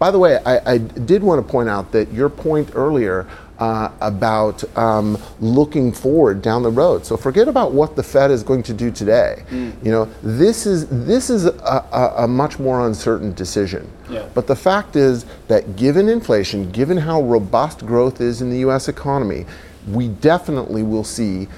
By 0.00 0.10
the 0.10 0.18
way, 0.18 0.38
I, 0.44 0.72
I, 0.72 0.78
did 0.78 1.22
want 1.22 1.44
to 1.44 1.50
point 1.50 1.68
out 1.68 1.92
that 1.92 2.12
your 2.12 2.28
point 2.28 2.72
earlier 2.74 3.28
uh, 3.58 3.90
about 4.00 4.64
um, 4.76 5.18
looking 5.40 5.92
forward 5.92 6.42
down 6.42 6.62
the 6.62 6.70
road. 6.70 7.06
So 7.06 7.16
forget 7.16 7.48
about 7.48 7.72
what 7.72 7.96
the 7.96 8.02
Fed 8.02 8.30
is 8.30 8.42
going 8.42 8.62
to 8.64 8.74
do 8.74 8.90
today. 8.90 9.44
Mm. 9.50 9.84
You 9.84 9.92
know, 9.92 10.04
this 10.22 10.66
is 10.66 10.86
this 10.88 11.30
is 11.30 11.46
a, 11.46 11.86
a, 11.92 12.24
a 12.24 12.28
much 12.28 12.58
more 12.58 12.86
uncertain 12.86 13.32
decision. 13.34 13.90
Yeah. 14.10 14.28
But 14.34 14.46
the 14.46 14.56
fact 14.56 14.96
is 14.96 15.24
that 15.48 15.76
given 15.76 16.08
inflation, 16.08 16.70
given 16.70 16.96
how 16.96 17.22
robust 17.22 17.86
growth 17.86 18.20
is 18.20 18.42
in 18.42 18.50
the 18.50 18.58
U.S. 18.58 18.88
economy, 18.88 19.46
we 19.90 20.08
definitely 20.08 20.82
will 20.82 21.04
see 21.04 21.48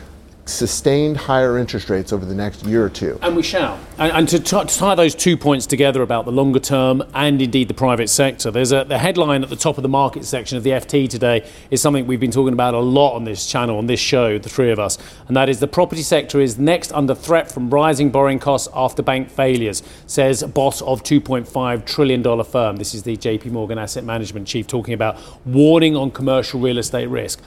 sustained 0.49 1.17
higher 1.17 1.59
interest 1.59 1.91
rates 1.91 2.13
over 2.13 2.25
the 2.25 2.35
next 2.35 2.65
year 2.65 2.85
or 2.85 2.89
two. 2.89 3.19
And 3.23 3.35
we 3.35 3.43
shall. 3.43 3.79
And, 3.99 4.13
and 4.13 4.29
to, 4.29 4.39
t- 4.39 4.45
to, 4.45 4.67
tie 4.67 4.95
those 4.95 5.15
two 5.15 5.37
points 5.37 5.67
together 5.67 6.03
about 6.03 6.25
the 6.25 6.33
longer 6.33 6.61
term 6.61 7.03
and 7.15 7.43
indeed 7.43 7.69
the 7.69 7.75
private 7.75 8.09
sector, 8.09 8.51
there's 8.51 8.73
a 8.73 8.85
the 8.85 8.99
headline 8.99 9.43
at 9.43 9.51
the 9.51 9.57
top 9.57 9.77
of 9.77 9.83
the 9.83 9.89
market 9.89 10.25
section 10.25 10.57
of 10.57 10.63
the 10.63 10.71
FT 10.71 11.09
today 11.09 11.49
is 11.71 11.81
something 11.81 12.07
we've 12.07 12.21
been 12.21 12.31
talking 12.31 12.53
about 12.53 12.75
a 12.75 12.79
lot 12.79 13.15
on 13.15 13.25
this 13.25 13.47
channel, 13.47 13.79
on 13.79 13.87
this 13.87 14.01
show, 14.01 14.39
the 14.39 14.49
three 14.49 14.71
of 14.71 14.79
us, 14.79 14.99
and 15.27 15.37
that 15.37 15.49
is 15.49 15.61
the 15.61 15.67
property 15.67 16.03
sector 16.03 16.41
is 16.41 16.59
next 16.59 16.93
under 16.93 17.15
threat 17.15 17.51
from 17.51 17.71
rising 17.71 18.11
borrowing 18.11 18.39
costs 18.39 18.69
after 18.75 19.03
bank 19.03 19.31
failures, 19.31 19.83
says 20.07 20.43
boss 20.43 20.81
of 20.83 21.03
$2.5 21.03 21.85
trillion 21.85 22.45
firm. 22.45 22.77
This 22.77 22.95
is 22.95 23.03
the 23.03 23.17
JP 23.17 23.47
Morgan 23.47 23.79
Asset 23.79 24.05
Management 24.05 24.47
chief 24.47 24.67
talking 24.67 24.95
about 24.95 25.19
warning 25.45 25.97
on 25.97 26.11
commercial 26.11 26.61
real 26.61 26.79
estate 26.79 27.09
risk. 27.09 27.41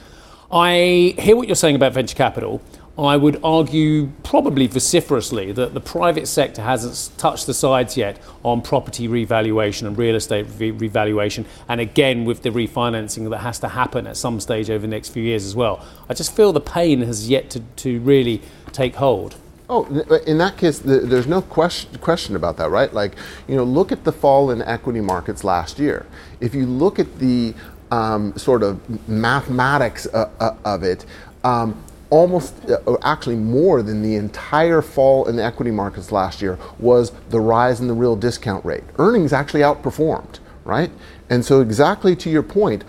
I 0.51 1.13
hear 1.19 1.35
what 1.35 1.47
you're 1.47 1.55
saying 1.55 1.75
about 1.75 1.93
venture 1.93 2.15
capital. 2.15 2.59
I 2.99 3.15
would 3.15 3.39
argue 3.43 4.09
probably 4.23 4.67
vociferously 4.67 5.51
that 5.53 5.73
the 5.73 5.79
private 5.79 6.27
sector 6.27 6.61
hasn't 6.61 7.17
touched 7.17 7.45
the 7.45 7.53
sides 7.53 7.95
yet 7.95 8.19
on 8.43 8.61
property 8.61 9.07
revaluation 9.07 9.87
and 9.87 9.97
real 9.97 10.15
estate 10.15 10.47
re- 10.57 10.71
revaluation, 10.71 11.45
and 11.67 11.79
again 11.79 12.25
with 12.25 12.43
the 12.43 12.49
refinancing 12.49 13.29
that 13.29 13.37
has 13.39 13.59
to 13.59 13.69
happen 13.69 14.05
at 14.05 14.17
some 14.17 14.39
stage 14.39 14.69
over 14.69 14.81
the 14.81 14.87
next 14.87 15.09
few 15.09 15.23
years 15.23 15.45
as 15.45 15.55
well. 15.55 15.85
I 16.09 16.13
just 16.13 16.35
feel 16.35 16.51
the 16.51 16.59
pain 16.59 17.01
has 17.01 17.29
yet 17.29 17.49
to, 17.51 17.61
to 17.77 17.99
really 18.01 18.41
take 18.73 18.95
hold. 18.95 19.35
Oh, 19.71 19.85
in 20.25 20.39
that 20.39 20.57
case, 20.57 20.79
there's 20.79 21.27
no 21.27 21.43
question, 21.43 21.95
question 21.99 22.35
about 22.35 22.57
that, 22.57 22.71
right? 22.71 22.91
Like, 22.91 23.15
you 23.47 23.55
know, 23.55 23.63
look 23.63 23.91
at 23.91 24.03
the 24.03 24.11
fall 24.11 24.49
in 24.49 24.63
equity 24.63 24.99
markets 24.99 25.43
last 25.43 25.77
year. 25.77 26.07
If 26.39 26.55
you 26.55 26.65
look 26.65 26.97
at 26.97 27.19
the 27.19 27.53
um, 27.91 28.35
sort 28.35 28.63
of 28.63 29.07
mathematics 29.07 30.07
uh, 30.07 30.31
uh, 30.39 30.55
of 30.65 30.81
it, 30.81 31.05
um, 31.43 31.79
almost 32.09 32.53
uh, 32.69 32.97
actually 33.03 33.35
more 33.35 33.81
than 33.81 34.01
the 34.01 34.15
entire 34.15 34.81
fall 34.81 35.27
in 35.27 35.35
the 35.35 35.43
equity 35.43 35.71
markets 35.71 36.11
last 36.11 36.41
year 36.41 36.57
was 36.79 37.11
the 37.29 37.39
rise 37.39 37.79
in 37.79 37.87
the 37.87 37.93
real 37.93 38.15
discount 38.15 38.63
rate. 38.65 38.83
Earnings 38.97 39.33
actually 39.33 39.61
outperformed, 39.61 40.39
right? 40.63 40.91
And 41.29 41.45
so, 41.45 41.61
exactly 41.61 42.15
to 42.17 42.29
your 42.29 42.43
point, 42.43 42.83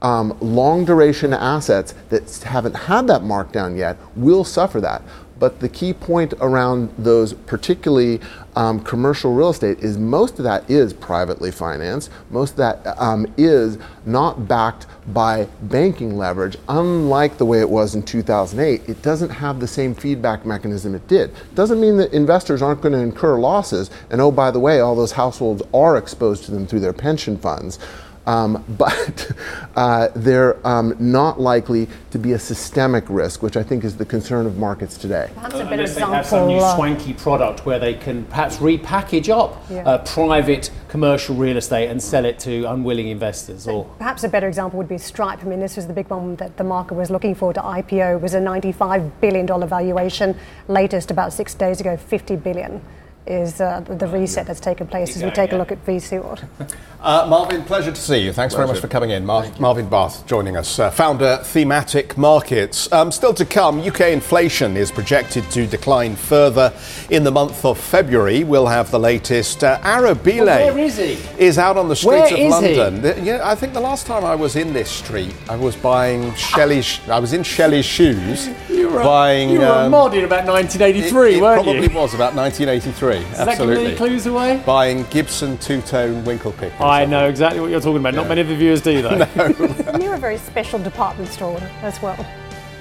um, 0.00 0.36
long 0.40 0.84
duration 0.84 1.32
assets 1.32 1.94
that 2.08 2.42
haven't 2.42 2.74
had 2.74 3.06
that 3.06 3.22
markdown 3.22 3.76
yet 3.76 3.96
will 4.16 4.44
suffer 4.44 4.80
that. 4.80 5.02
But 5.42 5.58
the 5.58 5.68
key 5.68 5.92
point 5.92 6.34
around 6.40 6.94
those, 6.96 7.32
particularly 7.32 8.20
um, 8.54 8.78
commercial 8.78 9.34
real 9.34 9.50
estate, 9.50 9.80
is 9.80 9.98
most 9.98 10.38
of 10.38 10.44
that 10.44 10.70
is 10.70 10.92
privately 10.92 11.50
financed. 11.50 12.10
Most 12.30 12.52
of 12.52 12.56
that 12.58 12.96
um, 12.96 13.26
is 13.36 13.76
not 14.06 14.46
backed 14.46 14.86
by 15.12 15.48
banking 15.62 16.16
leverage. 16.16 16.56
Unlike 16.68 17.38
the 17.38 17.44
way 17.44 17.58
it 17.58 17.68
was 17.68 17.96
in 17.96 18.04
2008, 18.04 18.88
it 18.88 19.02
doesn't 19.02 19.30
have 19.30 19.58
the 19.58 19.66
same 19.66 19.96
feedback 19.96 20.46
mechanism 20.46 20.94
it 20.94 21.08
did. 21.08 21.32
Doesn't 21.56 21.80
mean 21.80 21.96
that 21.96 22.12
investors 22.12 22.62
aren't 22.62 22.80
going 22.80 22.92
to 22.92 23.00
incur 23.00 23.40
losses. 23.40 23.90
And 24.10 24.20
oh, 24.20 24.30
by 24.30 24.52
the 24.52 24.60
way, 24.60 24.78
all 24.78 24.94
those 24.94 25.10
households 25.10 25.60
are 25.74 25.96
exposed 25.96 26.44
to 26.44 26.52
them 26.52 26.68
through 26.68 26.80
their 26.80 26.92
pension 26.92 27.36
funds 27.36 27.80
um, 28.26 28.64
but 28.78 29.30
uh, 29.76 30.08
they're 30.14 30.64
um, 30.66 30.94
not 30.98 31.40
likely 31.40 31.88
to 32.10 32.18
be 32.18 32.32
a 32.32 32.38
systemic 32.38 33.04
risk, 33.08 33.42
which 33.42 33.56
I 33.56 33.62
think 33.62 33.84
is 33.84 33.96
the 33.96 34.04
concern 34.04 34.46
of 34.46 34.58
markets 34.58 34.96
today. 34.96 35.30
Perhaps 35.34 35.54
a 35.54 35.64
better 35.64 35.82
example. 35.82 36.10
They 36.10 36.16
have 36.16 36.26
some 36.26 36.48
new 36.48 36.60
swanky 36.74 37.14
product 37.14 37.66
where 37.66 37.78
they 37.78 37.94
can 37.94 38.24
perhaps 38.26 38.58
repackage 38.58 39.28
up 39.28 39.64
yeah. 39.70 39.82
uh, 39.88 39.98
private 40.04 40.70
commercial 40.88 41.34
real 41.34 41.56
estate 41.56 41.88
and 41.88 42.02
sell 42.02 42.24
it 42.24 42.38
to 42.40 42.64
unwilling 42.64 43.08
investors. 43.08 43.66
or 43.66 43.84
perhaps 43.98 44.24
a 44.24 44.28
better 44.28 44.46
example 44.46 44.76
would 44.78 44.88
be 44.88 44.98
Stripe. 44.98 45.42
I 45.42 45.46
mean, 45.46 45.60
this 45.60 45.76
was 45.76 45.86
the 45.86 45.92
big 45.92 46.08
one 46.08 46.36
that 46.36 46.56
the 46.56 46.64
market 46.64 46.94
was 46.94 47.10
looking 47.10 47.34
for 47.34 47.52
to 47.52 47.60
IPO. 47.60 48.16
It 48.16 48.22
was 48.22 48.34
a 48.34 48.40
95 48.40 49.20
billion 49.20 49.46
dollar 49.46 49.66
valuation. 49.66 50.36
Latest 50.68 51.10
about 51.10 51.32
six 51.32 51.54
days 51.54 51.80
ago, 51.80 51.96
50 51.96 52.36
billion 52.36 52.82
is 53.26 53.60
uh, 53.60 53.80
the 53.80 54.06
reset 54.06 54.46
that's 54.46 54.60
taken 54.60 54.86
place 54.86 55.16
as 55.16 55.22
we 55.22 55.30
take 55.30 55.52
a 55.52 55.56
look 55.56 55.72
at 55.72 55.84
VC 55.84 56.22
World. 56.22 56.44
Uh, 57.02 57.26
Marvin, 57.28 57.64
pleasure 57.64 57.90
to 57.90 58.00
see 58.00 58.18
you. 58.18 58.32
Thanks 58.32 58.54
pleasure. 58.54 58.66
very 58.66 58.76
much 58.76 58.80
for 58.80 58.86
coming 58.86 59.10
in. 59.10 59.26
Mar- 59.26 59.50
Marvin 59.58 59.88
Barth 59.88 60.24
joining 60.24 60.56
us, 60.56 60.78
uh, 60.78 60.88
founder 60.88 61.38
Thematic 61.38 62.16
Markets. 62.16 62.90
Um, 62.92 63.10
still 63.10 63.34
to 63.34 63.44
come, 63.44 63.80
UK 63.80 64.12
inflation 64.12 64.76
is 64.76 64.92
projected 64.92 65.42
to 65.50 65.66
decline 65.66 66.14
further 66.14 66.72
in 67.10 67.24
the 67.24 67.32
month 67.32 67.64
of 67.64 67.76
February. 67.76 68.44
We'll 68.44 68.68
have 68.68 68.92
the 68.92 69.00
latest. 69.00 69.64
Uh, 69.64 69.80
Arabile 69.80 70.46
well, 70.46 70.74
where 70.76 70.84
is, 70.84 70.96
he? 70.96 71.14
is 71.44 71.58
out 71.58 71.76
on 71.76 71.88
the 71.88 71.96
streets 71.96 72.30
where 72.30 72.44
of 72.44 72.50
London. 72.50 73.02
The, 73.02 73.20
yeah, 73.20 73.40
I 73.42 73.56
think 73.56 73.72
the 73.72 73.80
last 73.80 74.06
time 74.06 74.24
I 74.24 74.36
was 74.36 74.54
in 74.54 74.72
this 74.72 74.88
street, 74.88 75.34
I 75.48 75.56
was 75.56 75.74
buying 75.74 76.32
Shelley's. 76.34 77.00
I 77.08 77.18
was 77.18 77.32
in 77.32 77.42
Shelley's 77.42 77.84
shoes. 77.84 78.48
You 78.70 78.90
were, 78.90 79.02
buying, 79.02 79.50
you 79.50 79.58
were 79.58 79.66
um, 79.66 79.86
a 79.86 79.90
mod 79.90 80.14
in 80.14 80.22
about 80.22 80.46
1983, 80.46 81.34
it, 81.34 81.36
it 81.36 81.42
weren't 81.42 81.66
you? 81.66 81.72
It 81.72 81.74
probably 81.74 82.00
was 82.00 82.14
about 82.14 82.36
1983. 82.36 83.11
Does 83.20 83.38
absolutely. 83.40 83.74
that 83.74 83.80
give 83.80 83.88
any 83.88 83.96
clues 83.96 84.26
away? 84.26 84.62
Buying 84.64 85.04
Gibson 85.10 85.58
two-tone 85.58 86.24
winkle 86.24 86.52
pick. 86.52 86.78
I 86.80 87.04
know 87.04 87.28
exactly 87.28 87.60
what 87.60 87.70
you're 87.70 87.80
talking 87.80 87.98
about. 87.98 88.14
Yeah. 88.14 88.20
Not 88.20 88.28
many 88.28 88.40
of 88.40 88.48
the 88.48 88.56
viewers 88.56 88.80
do, 88.80 89.02
though. 89.02 89.16
no. 89.36 89.44
and 89.44 90.02
you're 90.02 90.14
a 90.14 90.18
very 90.18 90.38
special 90.38 90.78
department 90.78 91.30
store 91.30 91.60
as 91.82 92.00
well. 92.02 92.26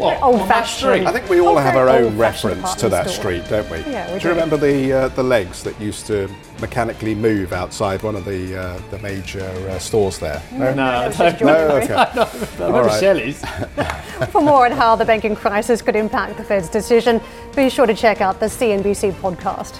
What? 0.01 0.21
Old 0.23 0.47
fashioned. 0.47 1.07
I 1.07 1.11
think 1.11 1.29
we 1.29 1.39
all 1.39 1.57
have 1.57 1.75
our 1.75 1.87
own 1.87 2.17
reference 2.17 2.73
to 2.75 2.89
that 2.89 3.07
store. 3.07 3.21
street, 3.21 3.45
don't 3.47 3.69
we? 3.69 3.77
Yeah, 3.79 4.07
we 4.07 4.13
do. 4.13 4.19
Do 4.19 4.27
you 4.29 4.33
remember 4.33 4.57
the 4.57 4.93
uh, 4.93 5.07
the 5.09 5.21
legs 5.21 5.61
that 5.63 5.79
used 5.79 6.07
to 6.07 6.27
mechanically 6.59 7.13
move 7.13 7.53
outside 7.53 8.01
one 8.01 8.15
of 8.15 8.25
the 8.25 8.59
uh, 8.59 8.81
the 8.89 8.97
major 8.99 9.45
uh, 9.69 9.77
stores 9.77 10.17
there? 10.17 10.41
No, 10.53 10.73
no, 10.73 11.09
no, 11.09 11.29
no, 11.29 11.37
no 11.41 11.75
okay. 11.77 11.93
I 11.93 12.13
remember 12.57 12.83
right. 12.83 12.99
Shelley's. 12.99 13.43
For 14.31 14.41
more 14.41 14.65
on 14.65 14.71
how 14.71 14.95
the 14.95 15.05
banking 15.05 15.35
crisis 15.35 15.83
could 15.83 15.95
impact 15.95 16.37
the 16.37 16.43
Fed's 16.43 16.69
decision, 16.69 17.21
be 17.55 17.69
sure 17.69 17.85
to 17.85 17.93
check 17.93 18.21
out 18.21 18.39
the 18.39 18.47
CNBC 18.47 19.11
podcast. 19.13 19.79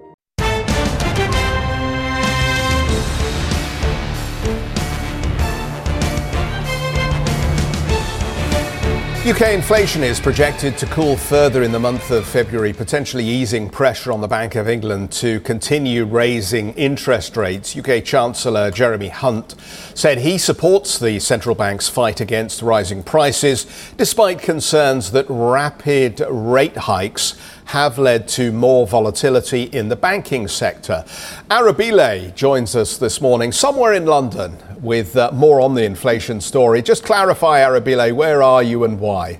UK 9.31 9.53
inflation 9.53 10.03
is 10.03 10.19
projected 10.19 10.77
to 10.77 10.85
cool 10.87 11.15
further 11.15 11.63
in 11.63 11.71
the 11.71 11.79
month 11.79 12.11
of 12.11 12.27
February, 12.27 12.73
potentially 12.73 13.25
easing 13.25 13.69
pressure 13.69 14.11
on 14.11 14.19
the 14.19 14.27
Bank 14.27 14.55
of 14.55 14.67
England 14.67 15.09
to 15.09 15.39
continue 15.39 16.03
raising 16.03 16.73
interest 16.73 17.37
rates. 17.37 17.77
UK 17.77 18.03
Chancellor 18.03 18.69
Jeremy 18.71 19.07
Hunt 19.07 19.55
said 19.95 20.17
he 20.17 20.37
supports 20.37 20.99
the 20.99 21.17
central 21.19 21.55
bank's 21.55 21.87
fight 21.87 22.19
against 22.19 22.61
rising 22.61 23.03
prices, 23.03 23.93
despite 23.95 24.39
concerns 24.39 25.11
that 25.11 25.27
rapid 25.29 26.21
rate 26.29 26.75
hikes 26.75 27.39
have 27.65 27.97
led 27.97 28.27
to 28.27 28.51
more 28.51 28.85
volatility 28.85 29.63
in 29.63 29.87
the 29.87 29.95
banking 29.95 30.45
sector. 30.45 31.05
Arabile 31.49 32.35
joins 32.35 32.75
us 32.75 32.97
this 32.97 33.21
morning, 33.21 33.53
somewhere 33.53 33.93
in 33.93 34.05
London, 34.05 34.57
with 34.81 35.15
uh, 35.15 35.31
more 35.31 35.61
on 35.61 35.75
the 35.75 35.83
inflation 35.83 36.41
story. 36.41 36.81
Just 36.81 37.03
clarify, 37.03 37.61
Arabile, 37.61 38.13
where 38.13 38.41
are 38.43 38.63
you 38.63 38.83
and 38.83 38.99
why? 38.99 39.39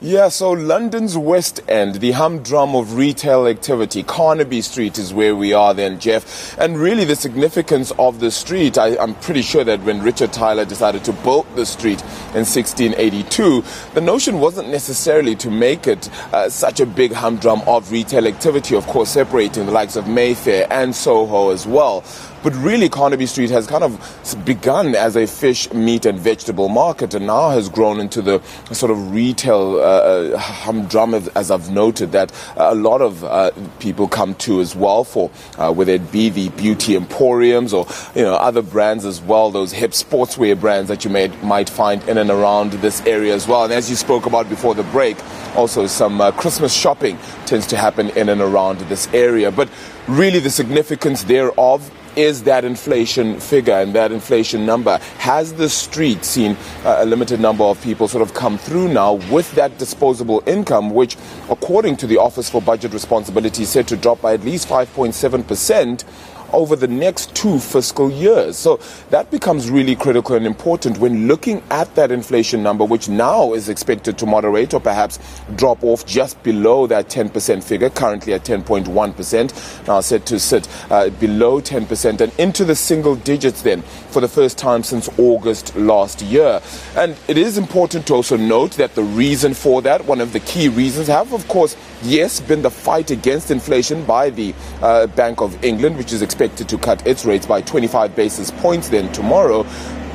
Yeah, 0.00 0.28
so 0.28 0.52
London's 0.52 1.18
West 1.18 1.58
End, 1.66 1.96
the 1.96 2.12
humdrum 2.12 2.76
of 2.76 2.94
retail 2.94 3.48
activity, 3.48 4.04
Carnaby 4.04 4.60
Street 4.60 4.96
is 4.96 5.12
where 5.12 5.34
we 5.34 5.52
are 5.52 5.74
then, 5.74 5.98
Jeff. 5.98 6.56
And 6.56 6.78
really 6.78 7.04
the 7.04 7.16
significance 7.16 7.90
of 7.98 8.20
the 8.20 8.30
street, 8.30 8.78
I, 8.78 8.90
am 8.90 9.16
pretty 9.16 9.42
sure 9.42 9.64
that 9.64 9.82
when 9.82 10.00
Richard 10.00 10.32
Tyler 10.32 10.64
decided 10.64 11.02
to 11.02 11.12
build 11.12 11.48
the 11.56 11.66
street 11.66 12.00
in 12.00 12.46
1682, 12.46 13.64
the 13.94 14.00
notion 14.00 14.38
wasn't 14.38 14.68
necessarily 14.68 15.34
to 15.34 15.50
make 15.50 15.88
it 15.88 16.08
uh, 16.32 16.48
such 16.48 16.78
a 16.78 16.86
big 16.86 17.12
humdrum 17.12 17.62
of 17.66 17.90
retail 17.90 18.28
activity, 18.28 18.76
of 18.76 18.86
course, 18.86 19.10
separating 19.10 19.66
the 19.66 19.72
likes 19.72 19.96
of 19.96 20.06
Mayfair 20.06 20.68
and 20.70 20.94
Soho 20.94 21.50
as 21.50 21.66
well. 21.66 22.04
But 22.42 22.54
really, 22.54 22.88
Carnaby 22.88 23.26
Street 23.26 23.50
has 23.50 23.66
kind 23.66 23.82
of 23.82 23.98
begun 24.44 24.94
as 24.94 25.16
a 25.16 25.26
fish, 25.26 25.72
meat, 25.72 26.06
and 26.06 26.18
vegetable 26.18 26.68
market 26.68 27.14
and 27.14 27.26
now 27.26 27.50
has 27.50 27.68
grown 27.68 27.98
into 27.98 28.22
the 28.22 28.40
sort 28.72 28.92
of 28.92 29.12
retail 29.12 29.76
uh, 29.76 29.78
uh 29.78 30.38
humdrum, 30.38 31.14
as 31.14 31.50
I've 31.50 31.70
noted, 31.70 32.12
that 32.12 32.32
a 32.56 32.74
lot 32.74 33.02
of 33.02 33.24
uh, 33.24 33.50
people 33.80 34.06
come 34.08 34.34
to 34.36 34.60
as 34.60 34.76
well 34.76 35.04
for, 35.04 35.30
uh, 35.56 35.72
whether 35.72 35.92
it 35.92 36.12
be 36.12 36.30
the 36.30 36.48
beauty 36.50 36.94
emporiums 36.94 37.72
or 37.72 37.86
you 38.14 38.22
know 38.22 38.34
other 38.34 38.62
brands 38.62 39.04
as 39.04 39.20
well, 39.20 39.50
those 39.50 39.72
hip 39.72 39.90
sportswear 39.90 40.58
brands 40.58 40.88
that 40.88 41.04
you 41.04 41.10
may, 41.10 41.28
might 41.42 41.68
find 41.68 42.02
in 42.08 42.18
and 42.18 42.30
around 42.30 42.72
this 42.72 43.00
area 43.06 43.34
as 43.34 43.48
well. 43.48 43.64
And 43.64 43.72
as 43.72 43.90
you 43.90 43.96
spoke 43.96 44.26
about 44.26 44.48
before 44.48 44.74
the 44.74 44.84
break, 44.84 45.16
also 45.56 45.86
some 45.86 46.20
uh, 46.20 46.30
Christmas 46.32 46.72
shopping 46.72 47.18
tends 47.46 47.66
to 47.68 47.76
happen 47.76 48.10
in 48.10 48.28
and 48.28 48.40
around 48.40 48.78
this 48.82 49.08
area. 49.12 49.50
But 49.50 49.68
really, 50.06 50.38
the 50.38 50.50
significance 50.50 51.24
thereof 51.24 51.90
is 52.18 52.42
that 52.42 52.64
inflation 52.64 53.38
figure 53.38 53.74
and 53.74 53.94
that 53.94 54.10
inflation 54.10 54.66
number. 54.66 54.98
Has 55.18 55.52
the 55.52 55.68
street 55.68 56.24
seen 56.24 56.56
uh, 56.84 56.96
a 56.98 57.06
limited 57.06 57.38
number 57.38 57.62
of 57.62 57.80
people 57.80 58.08
sort 58.08 58.22
of 58.22 58.34
come 58.34 58.58
through 58.58 58.88
now 58.88 59.14
with 59.30 59.50
that 59.52 59.78
disposable 59.78 60.42
income, 60.44 60.90
which, 60.90 61.16
according 61.48 61.96
to 61.98 62.08
the 62.08 62.18
Office 62.18 62.50
for 62.50 62.60
Budget 62.60 62.92
Responsibility, 62.92 63.62
is 63.62 63.68
said 63.68 63.86
to 63.88 63.96
drop 63.96 64.20
by 64.20 64.34
at 64.34 64.42
least 64.44 64.68
5.7 64.68 65.46
percent? 65.46 66.04
Over 66.52 66.76
the 66.76 66.88
next 66.88 67.34
two 67.34 67.58
fiscal 67.58 68.10
years. 68.10 68.56
So 68.56 68.80
that 69.10 69.30
becomes 69.30 69.70
really 69.70 69.94
critical 69.94 70.36
and 70.36 70.46
important 70.46 70.98
when 70.98 71.28
looking 71.28 71.62
at 71.70 71.94
that 71.94 72.10
inflation 72.10 72.62
number, 72.62 72.84
which 72.84 73.08
now 73.08 73.52
is 73.52 73.68
expected 73.68 74.18
to 74.18 74.26
moderate 74.26 74.74
or 74.74 74.80
perhaps 74.80 75.18
drop 75.56 75.82
off 75.82 76.06
just 76.06 76.42
below 76.42 76.86
that 76.86 77.08
10% 77.08 77.62
figure, 77.62 77.90
currently 77.90 78.32
at 78.32 78.44
10.1%, 78.44 79.86
now 79.86 80.00
set 80.00 80.26
to 80.26 80.38
sit 80.38 80.68
uh, 80.90 81.10
below 81.10 81.60
10% 81.60 82.20
and 82.20 82.32
into 82.38 82.64
the 82.64 82.74
single 82.74 83.16
digits 83.16 83.62
then 83.62 83.82
for 83.82 84.20
the 84.20 84.28
first 84.28 84.56
time 84.56 84.82
since 84.82 85.08
August 85.18 85.76
last 85.76 86.22
year. 86.22 86.60
And 86.96 87.16
it 87.28 87.36
is 87.36 87.58
important 87.58 88.06
to 88.08 88.14
also 88.14 88.36
note 88.36 88.72
that 88.72 88.94
the 88.94 89.02
reason 89.02 89.54
for 89.54 89.82
that, 89.82 90.04
one 90.04 90.20
of 90.20 90.32
the 90.32 90.40
key 90.40 90.68
reasons, 90.68 91.08
have 91.08 91.32
of 91.32 91.46
course, 91.48 91.76
yes, 92.02 92.40
been 92.40 92.62
the 92.62 92.70
fight 92.70 93.10
against 93.10 93.50
inflation 93.50 94.04
by 94.04 94.30
the 94.30 94.54
uh, 94.80 95.06
Bank 95.08 95.40
of 95.40 95.62
England, 95.64 95.96
which 95.96 96.12
is 96.12 96.22
expected 96.22 96.37
to 96.38 96.78
cut 96.78 97.04
its 97.06 97.24
rates 97.24 97.46
by 97.46 97.60
25 97.60 98.14
basis 98.14 98.50
points 98.52 98.88
then 98.88 99.12
tomorrow 99.12 99.66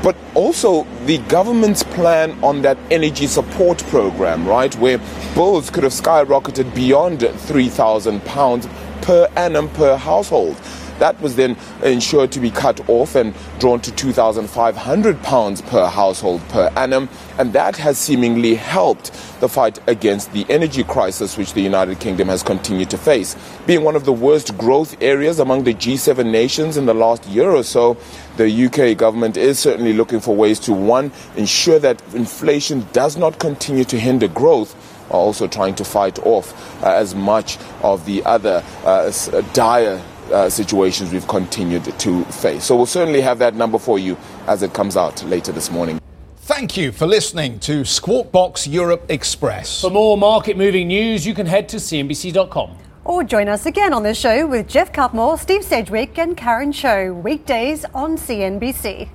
but 0.04 0.18
also 0.36 0.84
the 1.06 1.18
government's 1.30 1.82
plan 1.82 2.32
on 2.44 2.62
that 2.62 2.78
energy 2.92 3.26
support 3.26 3.78
program, 3.86 4.46
right, 4.46 4.76
where 4.76 4.98
bills 5.34 5.70
could 5.70 5.84
have 5.84 5.94
skyrocketed 5.94 6.76
beyond 6.76 7.22
£3,000 7.22 9.02
per 9.02 9.30
annum 9.38 9.70
per 9.70 9.96
household. 9.96 10.58
That 11.00 11.20
was 11.22 11.36
then 11.36 11.58
ensured 11.84 12.32
to 12.34 12.40
be 12.40 12.52
cut 12.52 12.88
off 12.90 13.16
and 13.16 13.34
drawn 13.60 13.80
to 13.82 13.92
£2,500 13.92 15.68
per 15.68 15.88
household 15.88 16.42
per 16.50 16.72
annum, 16.76 17.10
and 17.38 17.54
that 17.54 17.78
has 17.78 17.98
seemingly 17.98 18.56
helped 18.56 19.12
the 19.40 19.50
fight 19.50 19.80
against 19.88 20.32
the 20.34 20.46
energy 20.50 20.84
crisis 20.84 21.38
which 21.38 21.54
the 21.54 21.62
United 21.62 22.00
Kingdom 22.00 22.28
has 22.30 22.44
continued 22.44 22.90
to 22.92 22.98
face. 22.98 23.36
Being 23.66 23.84
one 23.84 23.96
of 23.96 24.06
the 24.06 24.14
worst 24.14 24.58
growth 24.58 24.96
areas 25.02 25.40
among 25.40 25.64
the 25.64 25.74
G7 25.74 26.30
nations 26.30 26.78
in 26.78 26.86
the 26.86 26.94
last 26.94 27.26
year 27.26 27.50
or 27.50 27.64
so, 27.64 27.98
the 28.38 28.66
UK 28.66 28.98
government 28.98 29.38
is 29.38 29.60
certainly 29.60 29.94
looking 29.94 30.20
for 30.20 30.36
ways 30.36 30.60
to, 30.62 30.74
one, 30.74 31.12
ensure 31.36 31.80
that 31.80 32.02
inflation 32.14 32.88
does 32.94 33.18
not 33.18 33.40
continue 33.40 33.84
to 33.86 34.00
hinder 34.00 34.28
growth 34.28 34.76
also 35.10 35.48
trying 35.48 35.76
to 35.76 35.84
fight 35.84 36.20
off 36.20 36.84
uh, 36.84 36.88
as 36.88 37.14
much 37.14 37.58
of 37.82 38.06
the 38.06 38.24
other 38.26 38.64
uh, 38.84 39.12
dire 39.54 40.02
uh, 40.32 40.50
situations 40.50 41.12
we've 41.12 41.28
continued 41.28 41.84
to 42.00 42.24
face. 42.26 42.66
So 42.66 42.76
we'll 42.76 42.86
certainly 42.86 43.22
have 43.22 43.40
that 43.40 43.56
number 43.56 43.78
for 43.78 44.00
you 44.00 44.18
as 44.48 44.64
it 44.64 44.74
comes 44.74 44.98
out 44.98 45.24
later 45.24 45.52
this 45.52 45.72
morning. 45.72 46.00
Thank 46.38 46.76
you 46.76 46.92
for 46.92 47.08
listening 47.08 47.60
to 47.62 47.86
Squawk 47.86 48.32
Box 48.32 48.68
Europe 48.68 49.06
Express. 49.10 49.80
For 49.80 49.90
more 49.90 50.18
market 50.18 50.58
moving 50.58 50.88
news, 50.90 51.26
you 51.26 51.34
can 51.34 51.46
head 51.46 51.70
to 51.70 51.78
CNBC.com. 51.78 52.78
Or 53.06 53.24
join 53.24 53.48
us 53.48 53.66
again 53.66 53.94
on 53.94 54.04
the 54.04 54.14
show 54.14 54.46
with 54.48 54.68
Jeff 54.68 54.92
Cutmore, 54.92 55.38
Steve 55.38 55.64
Sedgwick, 55.64 56.18
and 56.18 56.36
Karen 56.36 56.72
Tso, 56.72 57.14
weekdays 57.14 57.86
on 57.94 58.18
CNBC. 58.18 59.10